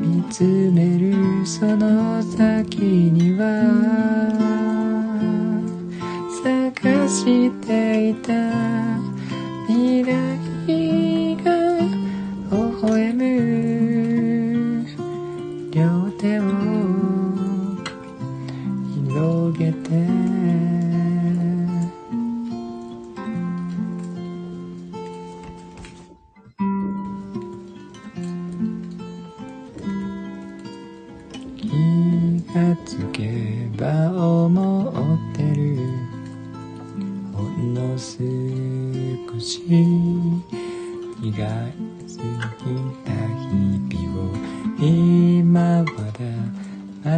[0.00, 4.13] 見つめるその先には
[7.24, 8.73] していた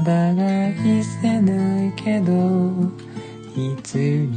[0.07, 2.33] まだ愛せないけど
[3.57, 4.36] いつに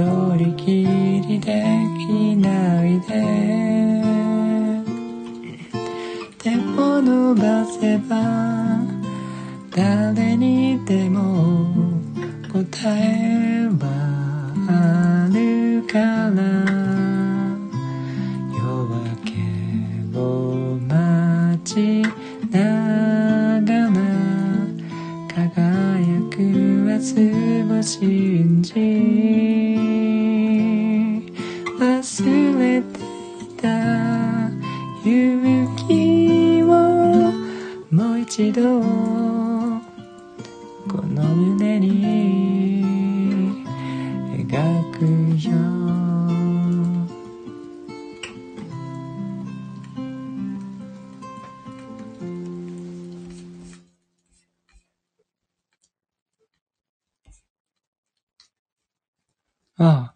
[0.00, 1.62] 一人きりで
[1.98, 3.20] きないで。
[6.38, 8.80] 手を伸ばせば
[9.70, 11.66] 誰にでも
[12.50, 12.64] 答
[12.96, 13.84] えは
[14.70, 15.98] あるか
[16.30, 16.69] ら。
[38.60, 39.80] もう一度
[40.88, 43.64] この胸に
[44.48, 45.04] 描く
[45.48, 45.54] よ
[59.82, 60.14] ああ、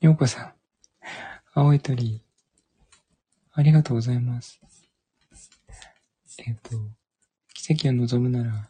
[0.00, 0.54] ようこさん。
[1.52, 2.22] 青い鳥。
[3.52, 4.58] ありがとうございます。
[6.38, 6.97] えっ、と、
[7.68, 8.66] 奇跡を望むなら、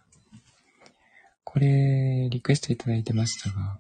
[1.44, 3.78] これ、リクエストいただいてましたが、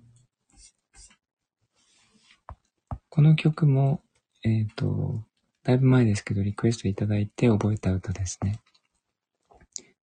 [3.08, 4.00] この曲も、
[4.44, 5.24] えっ、と、
[5.64, 8.60] だいぶ前ですけど、リクエストいただいて覚えた歌ですね。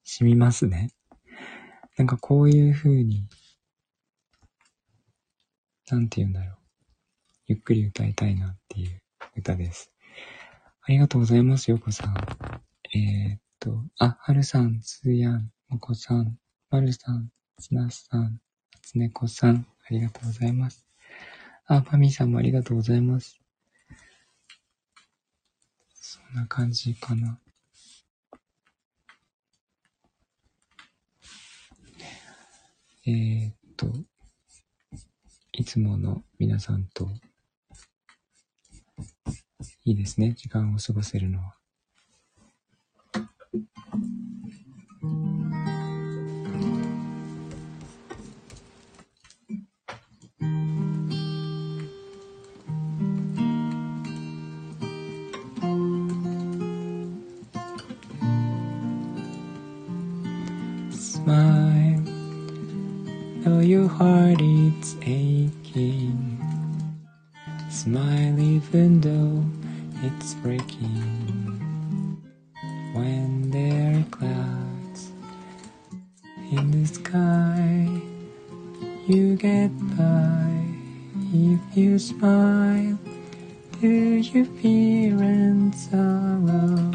[0.03, 0.89] 染みますね。
[1.97, 3.30] なんかこういう風に、
[5.89, 6.57] なんて言うんだろう。
[7.47, 9.01] ゆっくり歌いたいなっていう
[9.37, 9.93] 歌です。
[10.82, 12.17] ありがとうございます、よこさん。
[12.93, 16.37] えー、と、あ、はるさん、つーやん、もこさん、
[16.70, 18.39] まるさん、つなさん、
[18.83, 20.86] つねこさん、ありがとうございます。
[21.66, 23.39] あ、パミーさんもありがとうございます。
[25.96, 27.39] そんな感じかな。
[33.08, 33.87] えー、っと、
[35.54, 37.09] いつもの皆さんと、
[39.86, 41.64] いいですね、時間を過ごせるのは。
[63.66, 66.37] Your heart it's aching.
[67.71, 69.43] Smile even though
[70.04, 72.21] it's breaking.
[72.93, 75.12] When there are clouds
[76.51, 77.89] in the sky,
[79.08, 80.62] you get by.
[81.33, 83.00] If you smile,
[83.82, 86.92] do you fear and sorrow?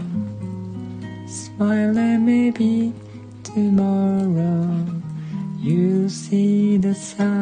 [1.27, 2.95] Smile and maybe
[3.43, 4.20] tomorrow
[7.01, 7.40] sun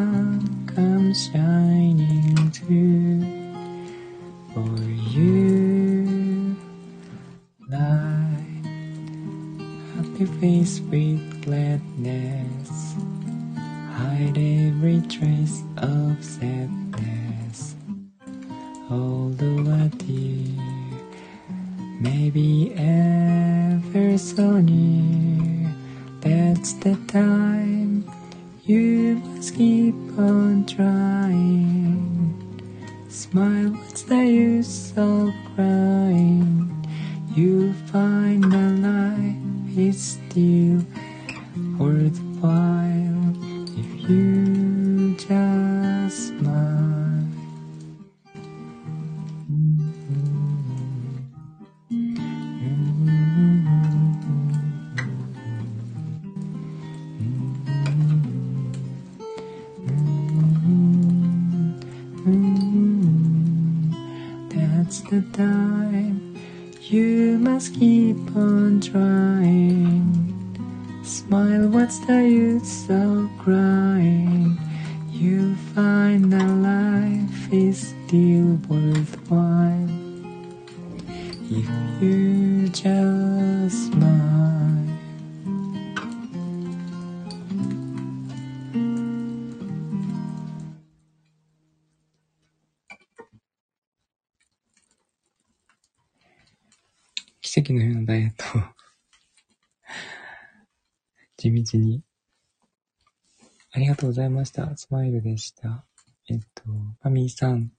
[104.18, 104.76] ざいました。
[104.76, 105.84] スマイルでした。
[106.28, 106.62] えっと、
[107.00, 107.72] パミーさん、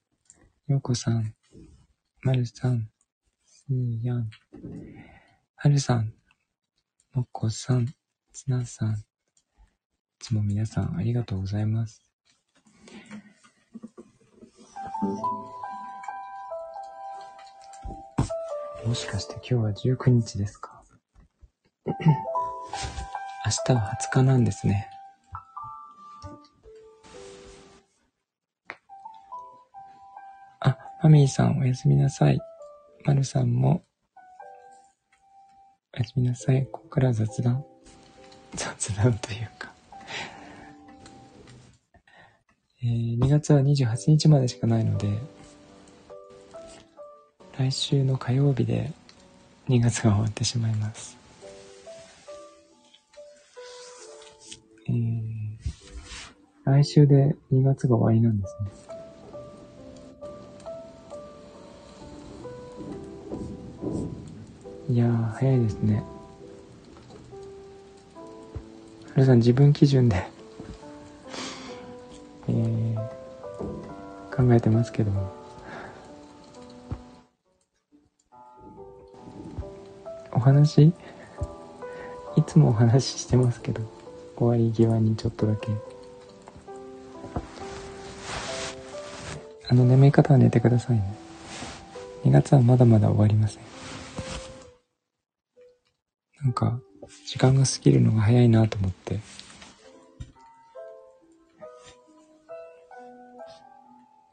[0.68, 1.36] ヨコさん、
[2.22, 2.90] マルさん、
[3.46, 4.30] スーヤン、
[5.56, 6.14] ハルさん、
[7.14, 7.88] モコさん、
[8.34, 8.96] ツナさん、い
[10.20, 12.02] つも皆さんありがとうございます。
[18.86, 19.54] もしかして今日
[19.90, 20.82] は19日ですか？
[21.86, 21.94] 明
[23.66, 24.90] 日は20日なんですね。
[31.02, 32.40] マミーさんおやすみなさい。
[33.06, 33.84] マルさんも
[35.96, 36.68] おやすみなさい。
[36.72, 37.64] ここから雑談
[38.54, 39.70] 雑談というか
[42.82, 45.10] えー、2月は28日までしかないので、
[47.58, 48.92] 来週の火曜日で
[49.68, 51.18] 2月が終わってしまいます。
[54.88, 55.58] えー、
[56.66, 58.79] 来週で2月が終わりなんですね。
[64.90, 66.04] いやー、早いですね。
[69.14, 70.28] はるさん自分基準で
[72.48, 72.96] えー、
[74.36, 75.32] 考えてますけども。
[80.32, 80.92] お話？
[82.36, 83.84] いつもお話ししてますけど、
[84.38, 85.68] 終わり際にちょっとだけ。
[89.70, 91.16] あの眠い方は寝てくださいね。
[92.26, 93.79] 2月はまだまだ終わりません。
[96.60, 96.82] か、
[97.26, 99.20] 時間が過ぎるのが早いなと思って。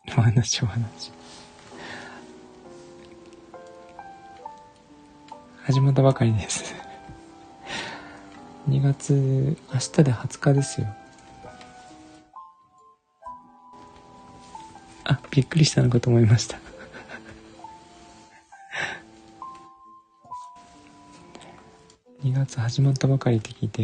[0.09, 1.13] お 話お話。
[5.63, 6.75] 始まったばかりです。
[8.69, 10.89] 2月、明日で20日ですよ。
[15.05, 16.66] あ、びっくりしたのかと思いました。
[22.57, 23.83] 始まったばかりって聞いて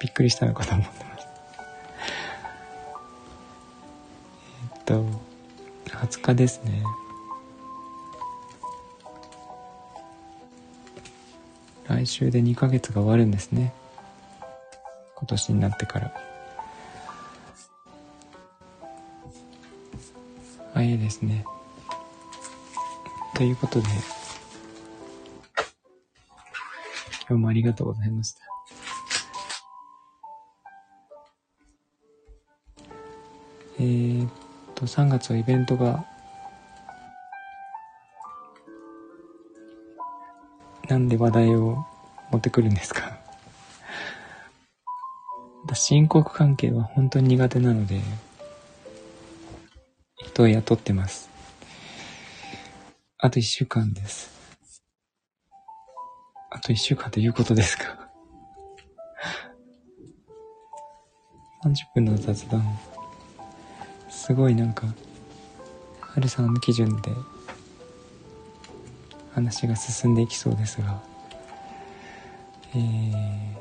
[0.00, 1.30] びっくりしたのかと思ってました。
[4.76, 5.04] えっと
[5.86, 6.82] 20日ですね。
[11.86, 13.74] 来週で2ヶ月が終わるんですね。
[15.16, 16.14] 今年になってから。
[20.72, 21.44] 早いですね。
[23.34, 23.86] ということで
[27.28, 28.40] 今日もありがとうございました。
[33.78, 34.30] えー、っ
[34.74, 36.04] と、3月はイベントが、
[40.88, 41.84] なんで話題を
[42.30, 43.14] 持ってくるんですか？
[45.74, 48.00] 申告関係は本当に苦手なので、
[50.18, 51.30] 人を雇ってます。
[53.18, 54.33] あと1週間です。
[56.64, 58.08] と一週間ということですか
[61.62, 62.78] ?30 分の雑談。
[64.08, 64.86] すごいなんか、
[66.00, 67.10] はるさんの基準で
[69.34, 71.02] 話が進んでいきそうですが、
[72.74, 73.54] えー、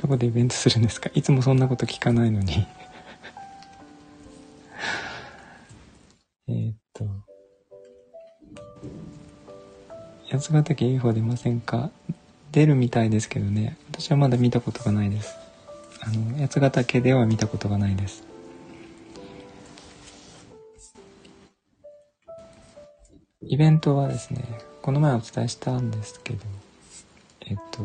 [0.00, 1.10] どこでイベントするんですか？
[1.12, 2.66] いつもそんなこと聞かないのに
[10.36, 11.90] 八ヶ岳 UFO 出ませんか？
[12.52, 13.78] 出るみたいですけどね。
[13.90, 15.34] 私はまだ見たことがないです。
[16.02, 18.22] あの、八ヶ岳では見たことがないです。
[23.40, 24.44] イベントはですね、
[24.82, 26.40] この前お伝えしたんですけど、
[27.46, 27.82] えっと、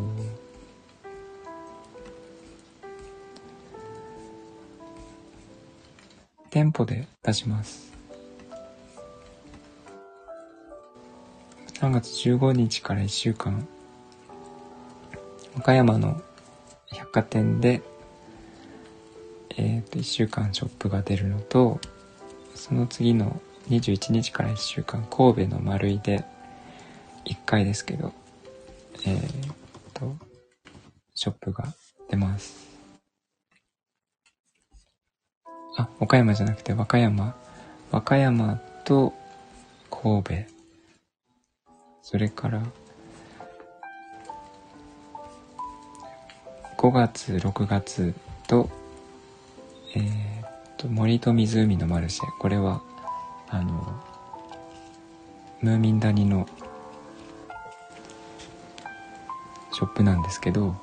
[6.50, 7.91] 店舗で出します。
[11.82, 13.68] 3月15日から1週間、
[15.56, 16.22] 和歌山の
[16.86, 17.82] 百貨店で、
[19.58, 21.82] えっ、ー、と、1週間ショップが出るのと、
[22.54, 26.24] その次の21日から1週間、神戸の丸井で、
[27.26, 28.14] 1回ですけど、
[29.04, 29.52] えっ、ー、
[29.96, 30.16] と、
[31.16, 31.66] ショップが
[32.12, 32.78] 出ます。
[35.78, 37.36] あ、岡山じゃなくて和歌山。
[37.90, 39.14] 和歌山と
[39.90, 40.51] 神戸
[42.02, 42.62] それから、
[46.78, 48.14] 5月、6月
[48.48, 48.70] と、
[49.96, 52.26] えー、っと、森と湖のマルシェ。
[52.40, 52.82] これは、
[53.50, 54.02] あの、
[55.62, 56.48] ムーミン谷の
[59.72, 60.76] ショップなんですけど、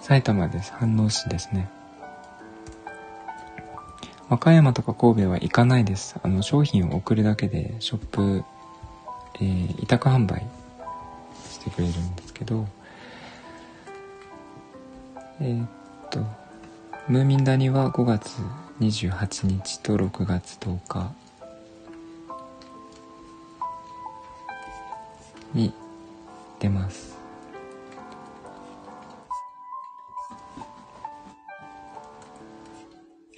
[0.00, 0.72] 埼玉です。
[0.80, 1.68] 飯能市ですね。
[4.28, 6.16] 和歌山とか神戸は行かないです。
[6.22, 8.44] あの、商品を送るだけで、ショップ、
[9.40, 10.46] えー、委託販売
[11.50, 12.66] してくれるんですけど、
[15.40, 15.68] えー、っ
[16.10, 16.20] と、
[17.08, 18.40] ムーミン谷は5月
[18.80, 21.12] 28日と6月10日
[25.52, 25.72] に
[26.60, 27.14] 出ます。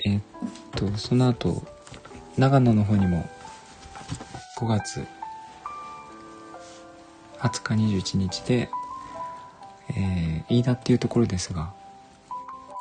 [0.05, 0.23] えー、っ
[0.77, 1.63] と、その後、
[2.37, 3.29] 長野の方にも
[4.59, 5.07] 5月
[7.39, 8.69] 20日21日で、
[9.91, 11.73] えー、飯田っていうところですが、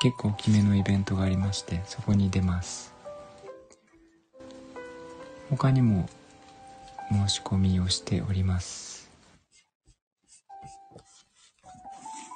[0.02, 2.94] 結構大きめのイベントがありましてそこに出ます。
[5.50, 6.10] 他にも
[7.10, 9.10] 申し込みをしております。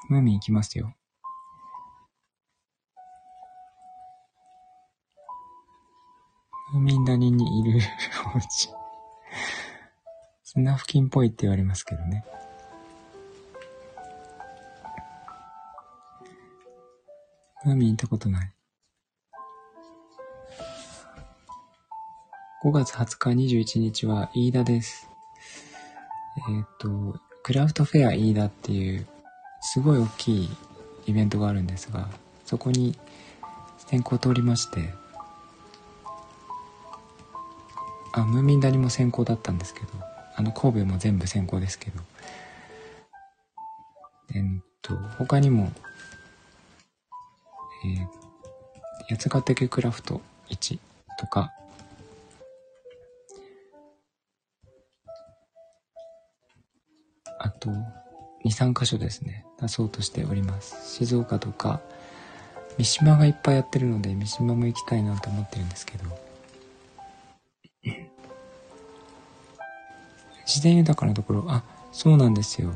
[0.10, 0.94] ムーミン行きますよ。
[6.74, 7.80] ムーミン谷にいる
[8.36, 8.70] お家
[10.44, 12.26] 砂付近っぽいって言われますけどね
[17.66, 18.54] 海行ったことない。
[22.64, 25.10] 5月20日21日は飯田です。
[26.38, 29.08] えっ、ー、と、クラフトフェア飯田っていう
[29.62, 30.50] すごい大きい
[31.08, 32.10] イベントがあるんですが、
[32.46, 32.98] そこに
[33.78, 34.94] 先行通りまして、
[38.14, 39.88] あ、ムーミン谷も先行だったんですけど、
[40.36, 42.02] あの神戸も全部先行ですけど、
[44.34, 44.44] えっ
[44.82, 45.72] と、他にも
[47.84, 48.08] えー、
[49.08, 50.80] 八ヶ岳クラフト1
[51.18, 51.54] とか、
[57.40, 60.98] あと、2、3箇所ですね、出そうとしております。
[60.98, 61.80] 静岡とか、
[62.78, 66.04] 三島がいっぱいやってるので、三島も行きたいなと思ってるんですけど、
[70.50, 71.62] 自然豊かなところ、あ、
[71.92, 72.72] そうなんですよ。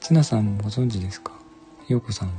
[0.00, 1.32] ツナさんもご存知ですか？
[1.86, 2.34] ようこさんも。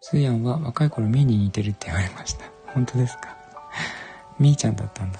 [0.00, 2.44] スーヤンは若い頃ミーに似てるって言われました。
[2.66, 3.36] 本当ですか？
[4.38, 5.18] ミーちゃんだったんだ。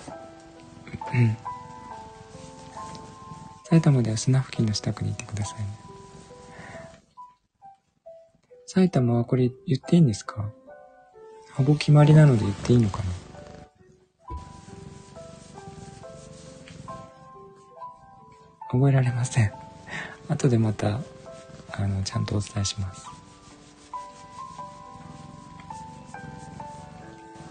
[1.15, 1.37] うん。
[3.65, 5.67] 埼玉では砂付近の近くに行ってくださいね。
[8.67, 10.49] 埼玉はこれ言っていいんですか？
[11.57, 13.05] ほぼ決まりなので言っていいのかな？
[18.71, 19.53] 覚えられません。
[20.29, 21.01] 後でまた、
[21.73, 23.17] あの、ちゃんとお伝えします。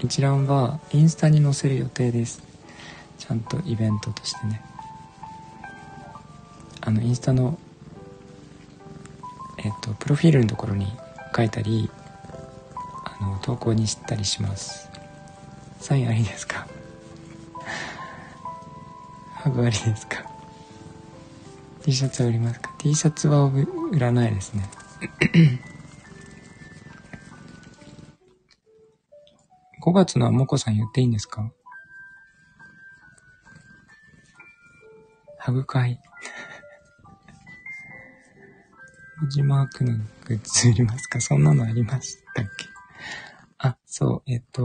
[0.05, 2.43] 一覧はインスタに載せる予定です
[3.17, 4.61] ちゃんとイベントとしてね
[6.81, 7.57] あのインスタの
[9.57, 10.85] えっとプロフィールのところに
[11.35, 11.89] 書いたり
[13.45, 14.89] 投稿にしたりします。
[15.79, 16.65] サインありですか？
[19.35, 20.25] ハグありですか
[21.83, 23.67] ？T シャツは売りますか？T シャツは売
[23.99, 24.67] らないですね。
[29.83, 31.51] 5月のはもこさん言っていいんですか？
[35.37, 35.99] ハグ会。
[39.21, 39.95] 文字マークの
[40.25, 41.21] グッズ売りますか？
[41.21, 42.64] そんなのありましたっけ、
[43.97, 44.61] そう、えっと、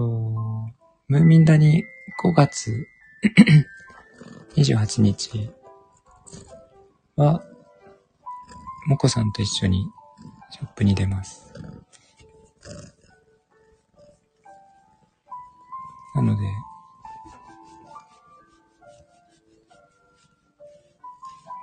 [1.06, 1.84] ムーミン谷
[2.20, 2.88] 5月
[4.58, 5.50] 28日
[7.14, 7.40] は、
[8.88, 9.86] もこさんと一緒に
[10.50, 11.52] ショップに出ます。
[16.16, 16.42] なので、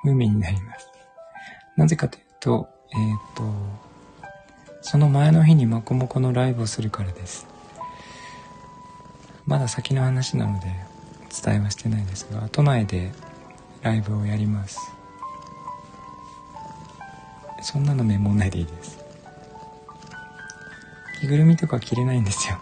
[0.06, 0.88] 無味になります。
[1.76, 3.44] なぜかというと、えっ、ー、と、
[4.80, 7.57] その前の日にマコモコのライブをするからです。
[9.48, 10.68] まだ先の話なので
[11.44, 13.12] 伝えはしてないですが、都内で
[13.82, 14.80] ライブをやります。
[17.64, 19.00] そんなのメモないでいいです。
[21.22, 22.60] 着ぐるみとか着れないんですよ。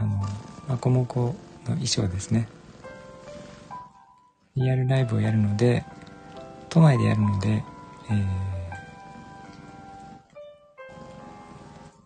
[0.00, 0.18] あの
[0.66, 1.34] マコモコの
[1.64, 2.48] 衣装ですね
[4.56, 5.84] リアルライブをやるので
[6.70, 7.62] 都内でやるので、
[8.10, 8.26] えー、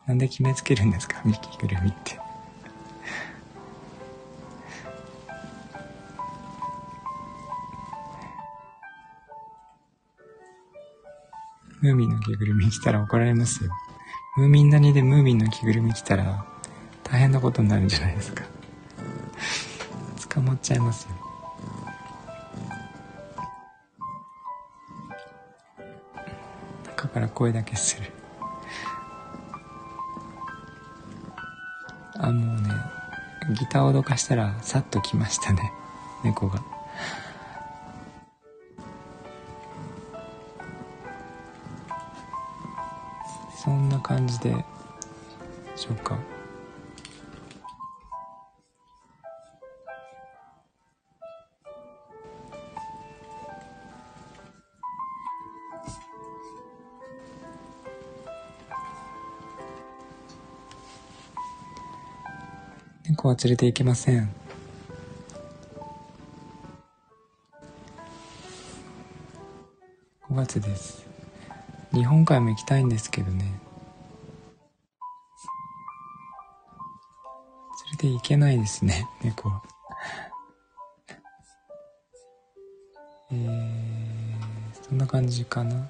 [0.09, 2.19] なんで決めつけるんですかミキぐるみって
[11.85, 13.71] ムーミンの着ぐるみ着たら怒られますよ。
[14.39, 16.47] ムーミン谷でムーミンの着ぐるみ着たら
[17.03, 18.43] 大変なことになるんじゃないですか。
[20.31, 21.11] 捕まっちゃいますよ。
[26.87, 28.11] 中から声だけする。
[32.17, 32.71] あもうね
[33.61, 35.71] ギターをどかしたらさっと来ましたね。
[36.25, 36.74] 猫が。
[44.05, 44.55] 感じで
[45.75, 46.19] しょうか
[63.09, 64.35] 猫は連れて行けません
[70.31, 71.07] 5月です。
[71.93, 73.64] 日本海も行きたいんですけどね。
[78.05, 79.63] それで行けないですね、猫は。
[83.33, 85.89] えー、そんな感じかな。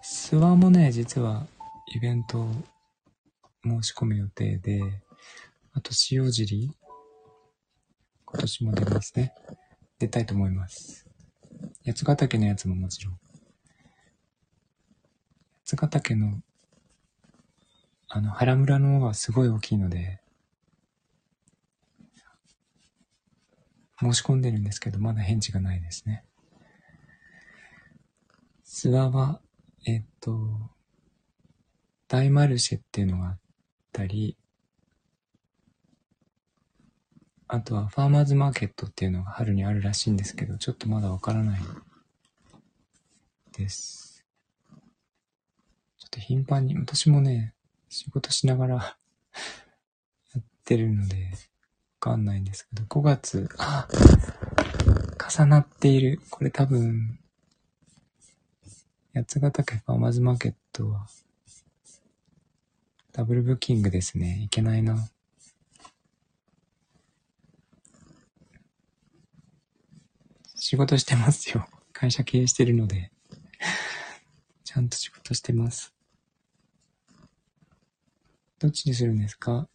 [0.00, 1.48] 諏訪もね、実は
[1.92, 2.52] イベントを
[3.64, 4.80] 申し込む予定で、
[5.72, 6.70] あと塩尻、
[8.24, 9.34] 今年も出ますね。
[9.98, 11.04] 出たいと思います。
[11.84, 13.18] 八ヶ岳のやつももちろん。
[15.64, 16.40] 八ヶ岳の、
[18.06, 20.20] あの、原村の方がすごい大きいので、
[24.00, 26.24] 申し込んでるんですけど、まだ返事がないですね。
[28.64, 29.40] 諏訪は、
[29.86, 30.32] えっと、
[32.08, 33.38] 大マルシェっていうのがあっ
[33.92, 34.36] たり、
[37.46, 41.60] あとはファーマーズマーケットっていうのが春にあるらしいんですけど、ちょっとまだわからない
[43.52, 44.24] です。
[45.98, 47.54] ちょっと頻繁に、私もね、
[47.88, 48.74] 仕事しながら
[50.34, 51.32] やってるので、
[52.00, 53.86] かんないんですけど、5月、あ、
[55.38, 56.20] 重なっている。
[56.30, 57.20] これ多分、
[59.14, 61.06] 八ヶ岳ファーマーズマーケットは、
[63.12, 64.40] ダブルブッキングですね。
[64.42, 65.10] いけないな。
[70.54, 71.68] 仕事してますよ。
[71.92, 73.10] 会社経営してるので。
[74.64, 75.92] ちゃんと仕事してます。
[78.60, 79.68] どっちにするんですか？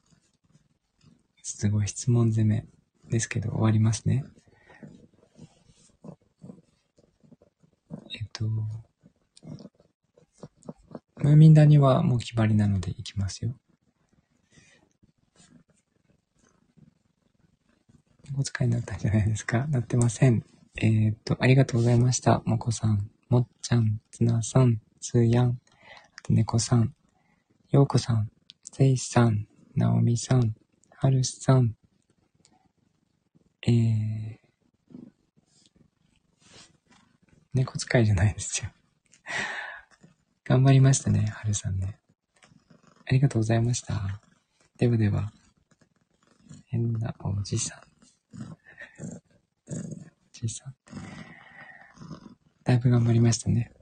[1.47, 2.65] すごい質問攻め
[3.07, 4.26] ですけど、終わりますね。
[8.11, 13.53] えっと、ムーミン谷はもう決まりなので行きますよ。
[18.35, 20.43] お使いになったんじゃないですかなってません。
[20.77, 22.41] えー、っと、ありがとうございました。
[22.45, 25.55] もこさん、もっちゃん、つなさん、つやん、あ
[26.23, 26.95] とねこさん、
[27.69, 28.31] ようこさん、
[28.63, 29.45] せいさん、
[29.76, 30.55] なおみさん、
[30.97, 31.76] はるさん、
[33.67, 34.38] えー、
[37.53, 38.72] 猫使いじゃないですよ。
[40.45, 41.99] 頑張りましたね、はるさんね。
[43.05, 44.22] ありがとうございました。
[44.77, 45.34] ではでは、
[46.65, 47.80] 変なおじさん。
[48.41, 48.55] お
[50.31, 50.76] じさん。
[52.63, 53.73] だいぶ頑張りましたね。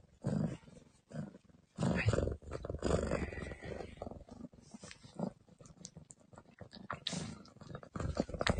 [1.76, 2.33] はい。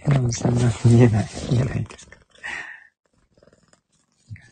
[0.08, 1.28] でもさんが見えない。
[1.50, 2.18] 見えないですか。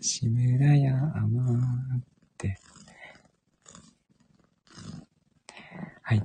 [0.01, 2.03] 東村山っ
[2.39, 2.59] て。
[6.03, 6.23] はい。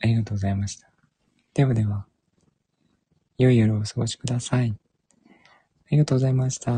[0.00, 0.88] ありがとうございました。
[1.54, 2.06] ではでは、
[3.38, 4.70] 良い夜をお過ごしください。
[4.70, 6.76] ありがとうございました。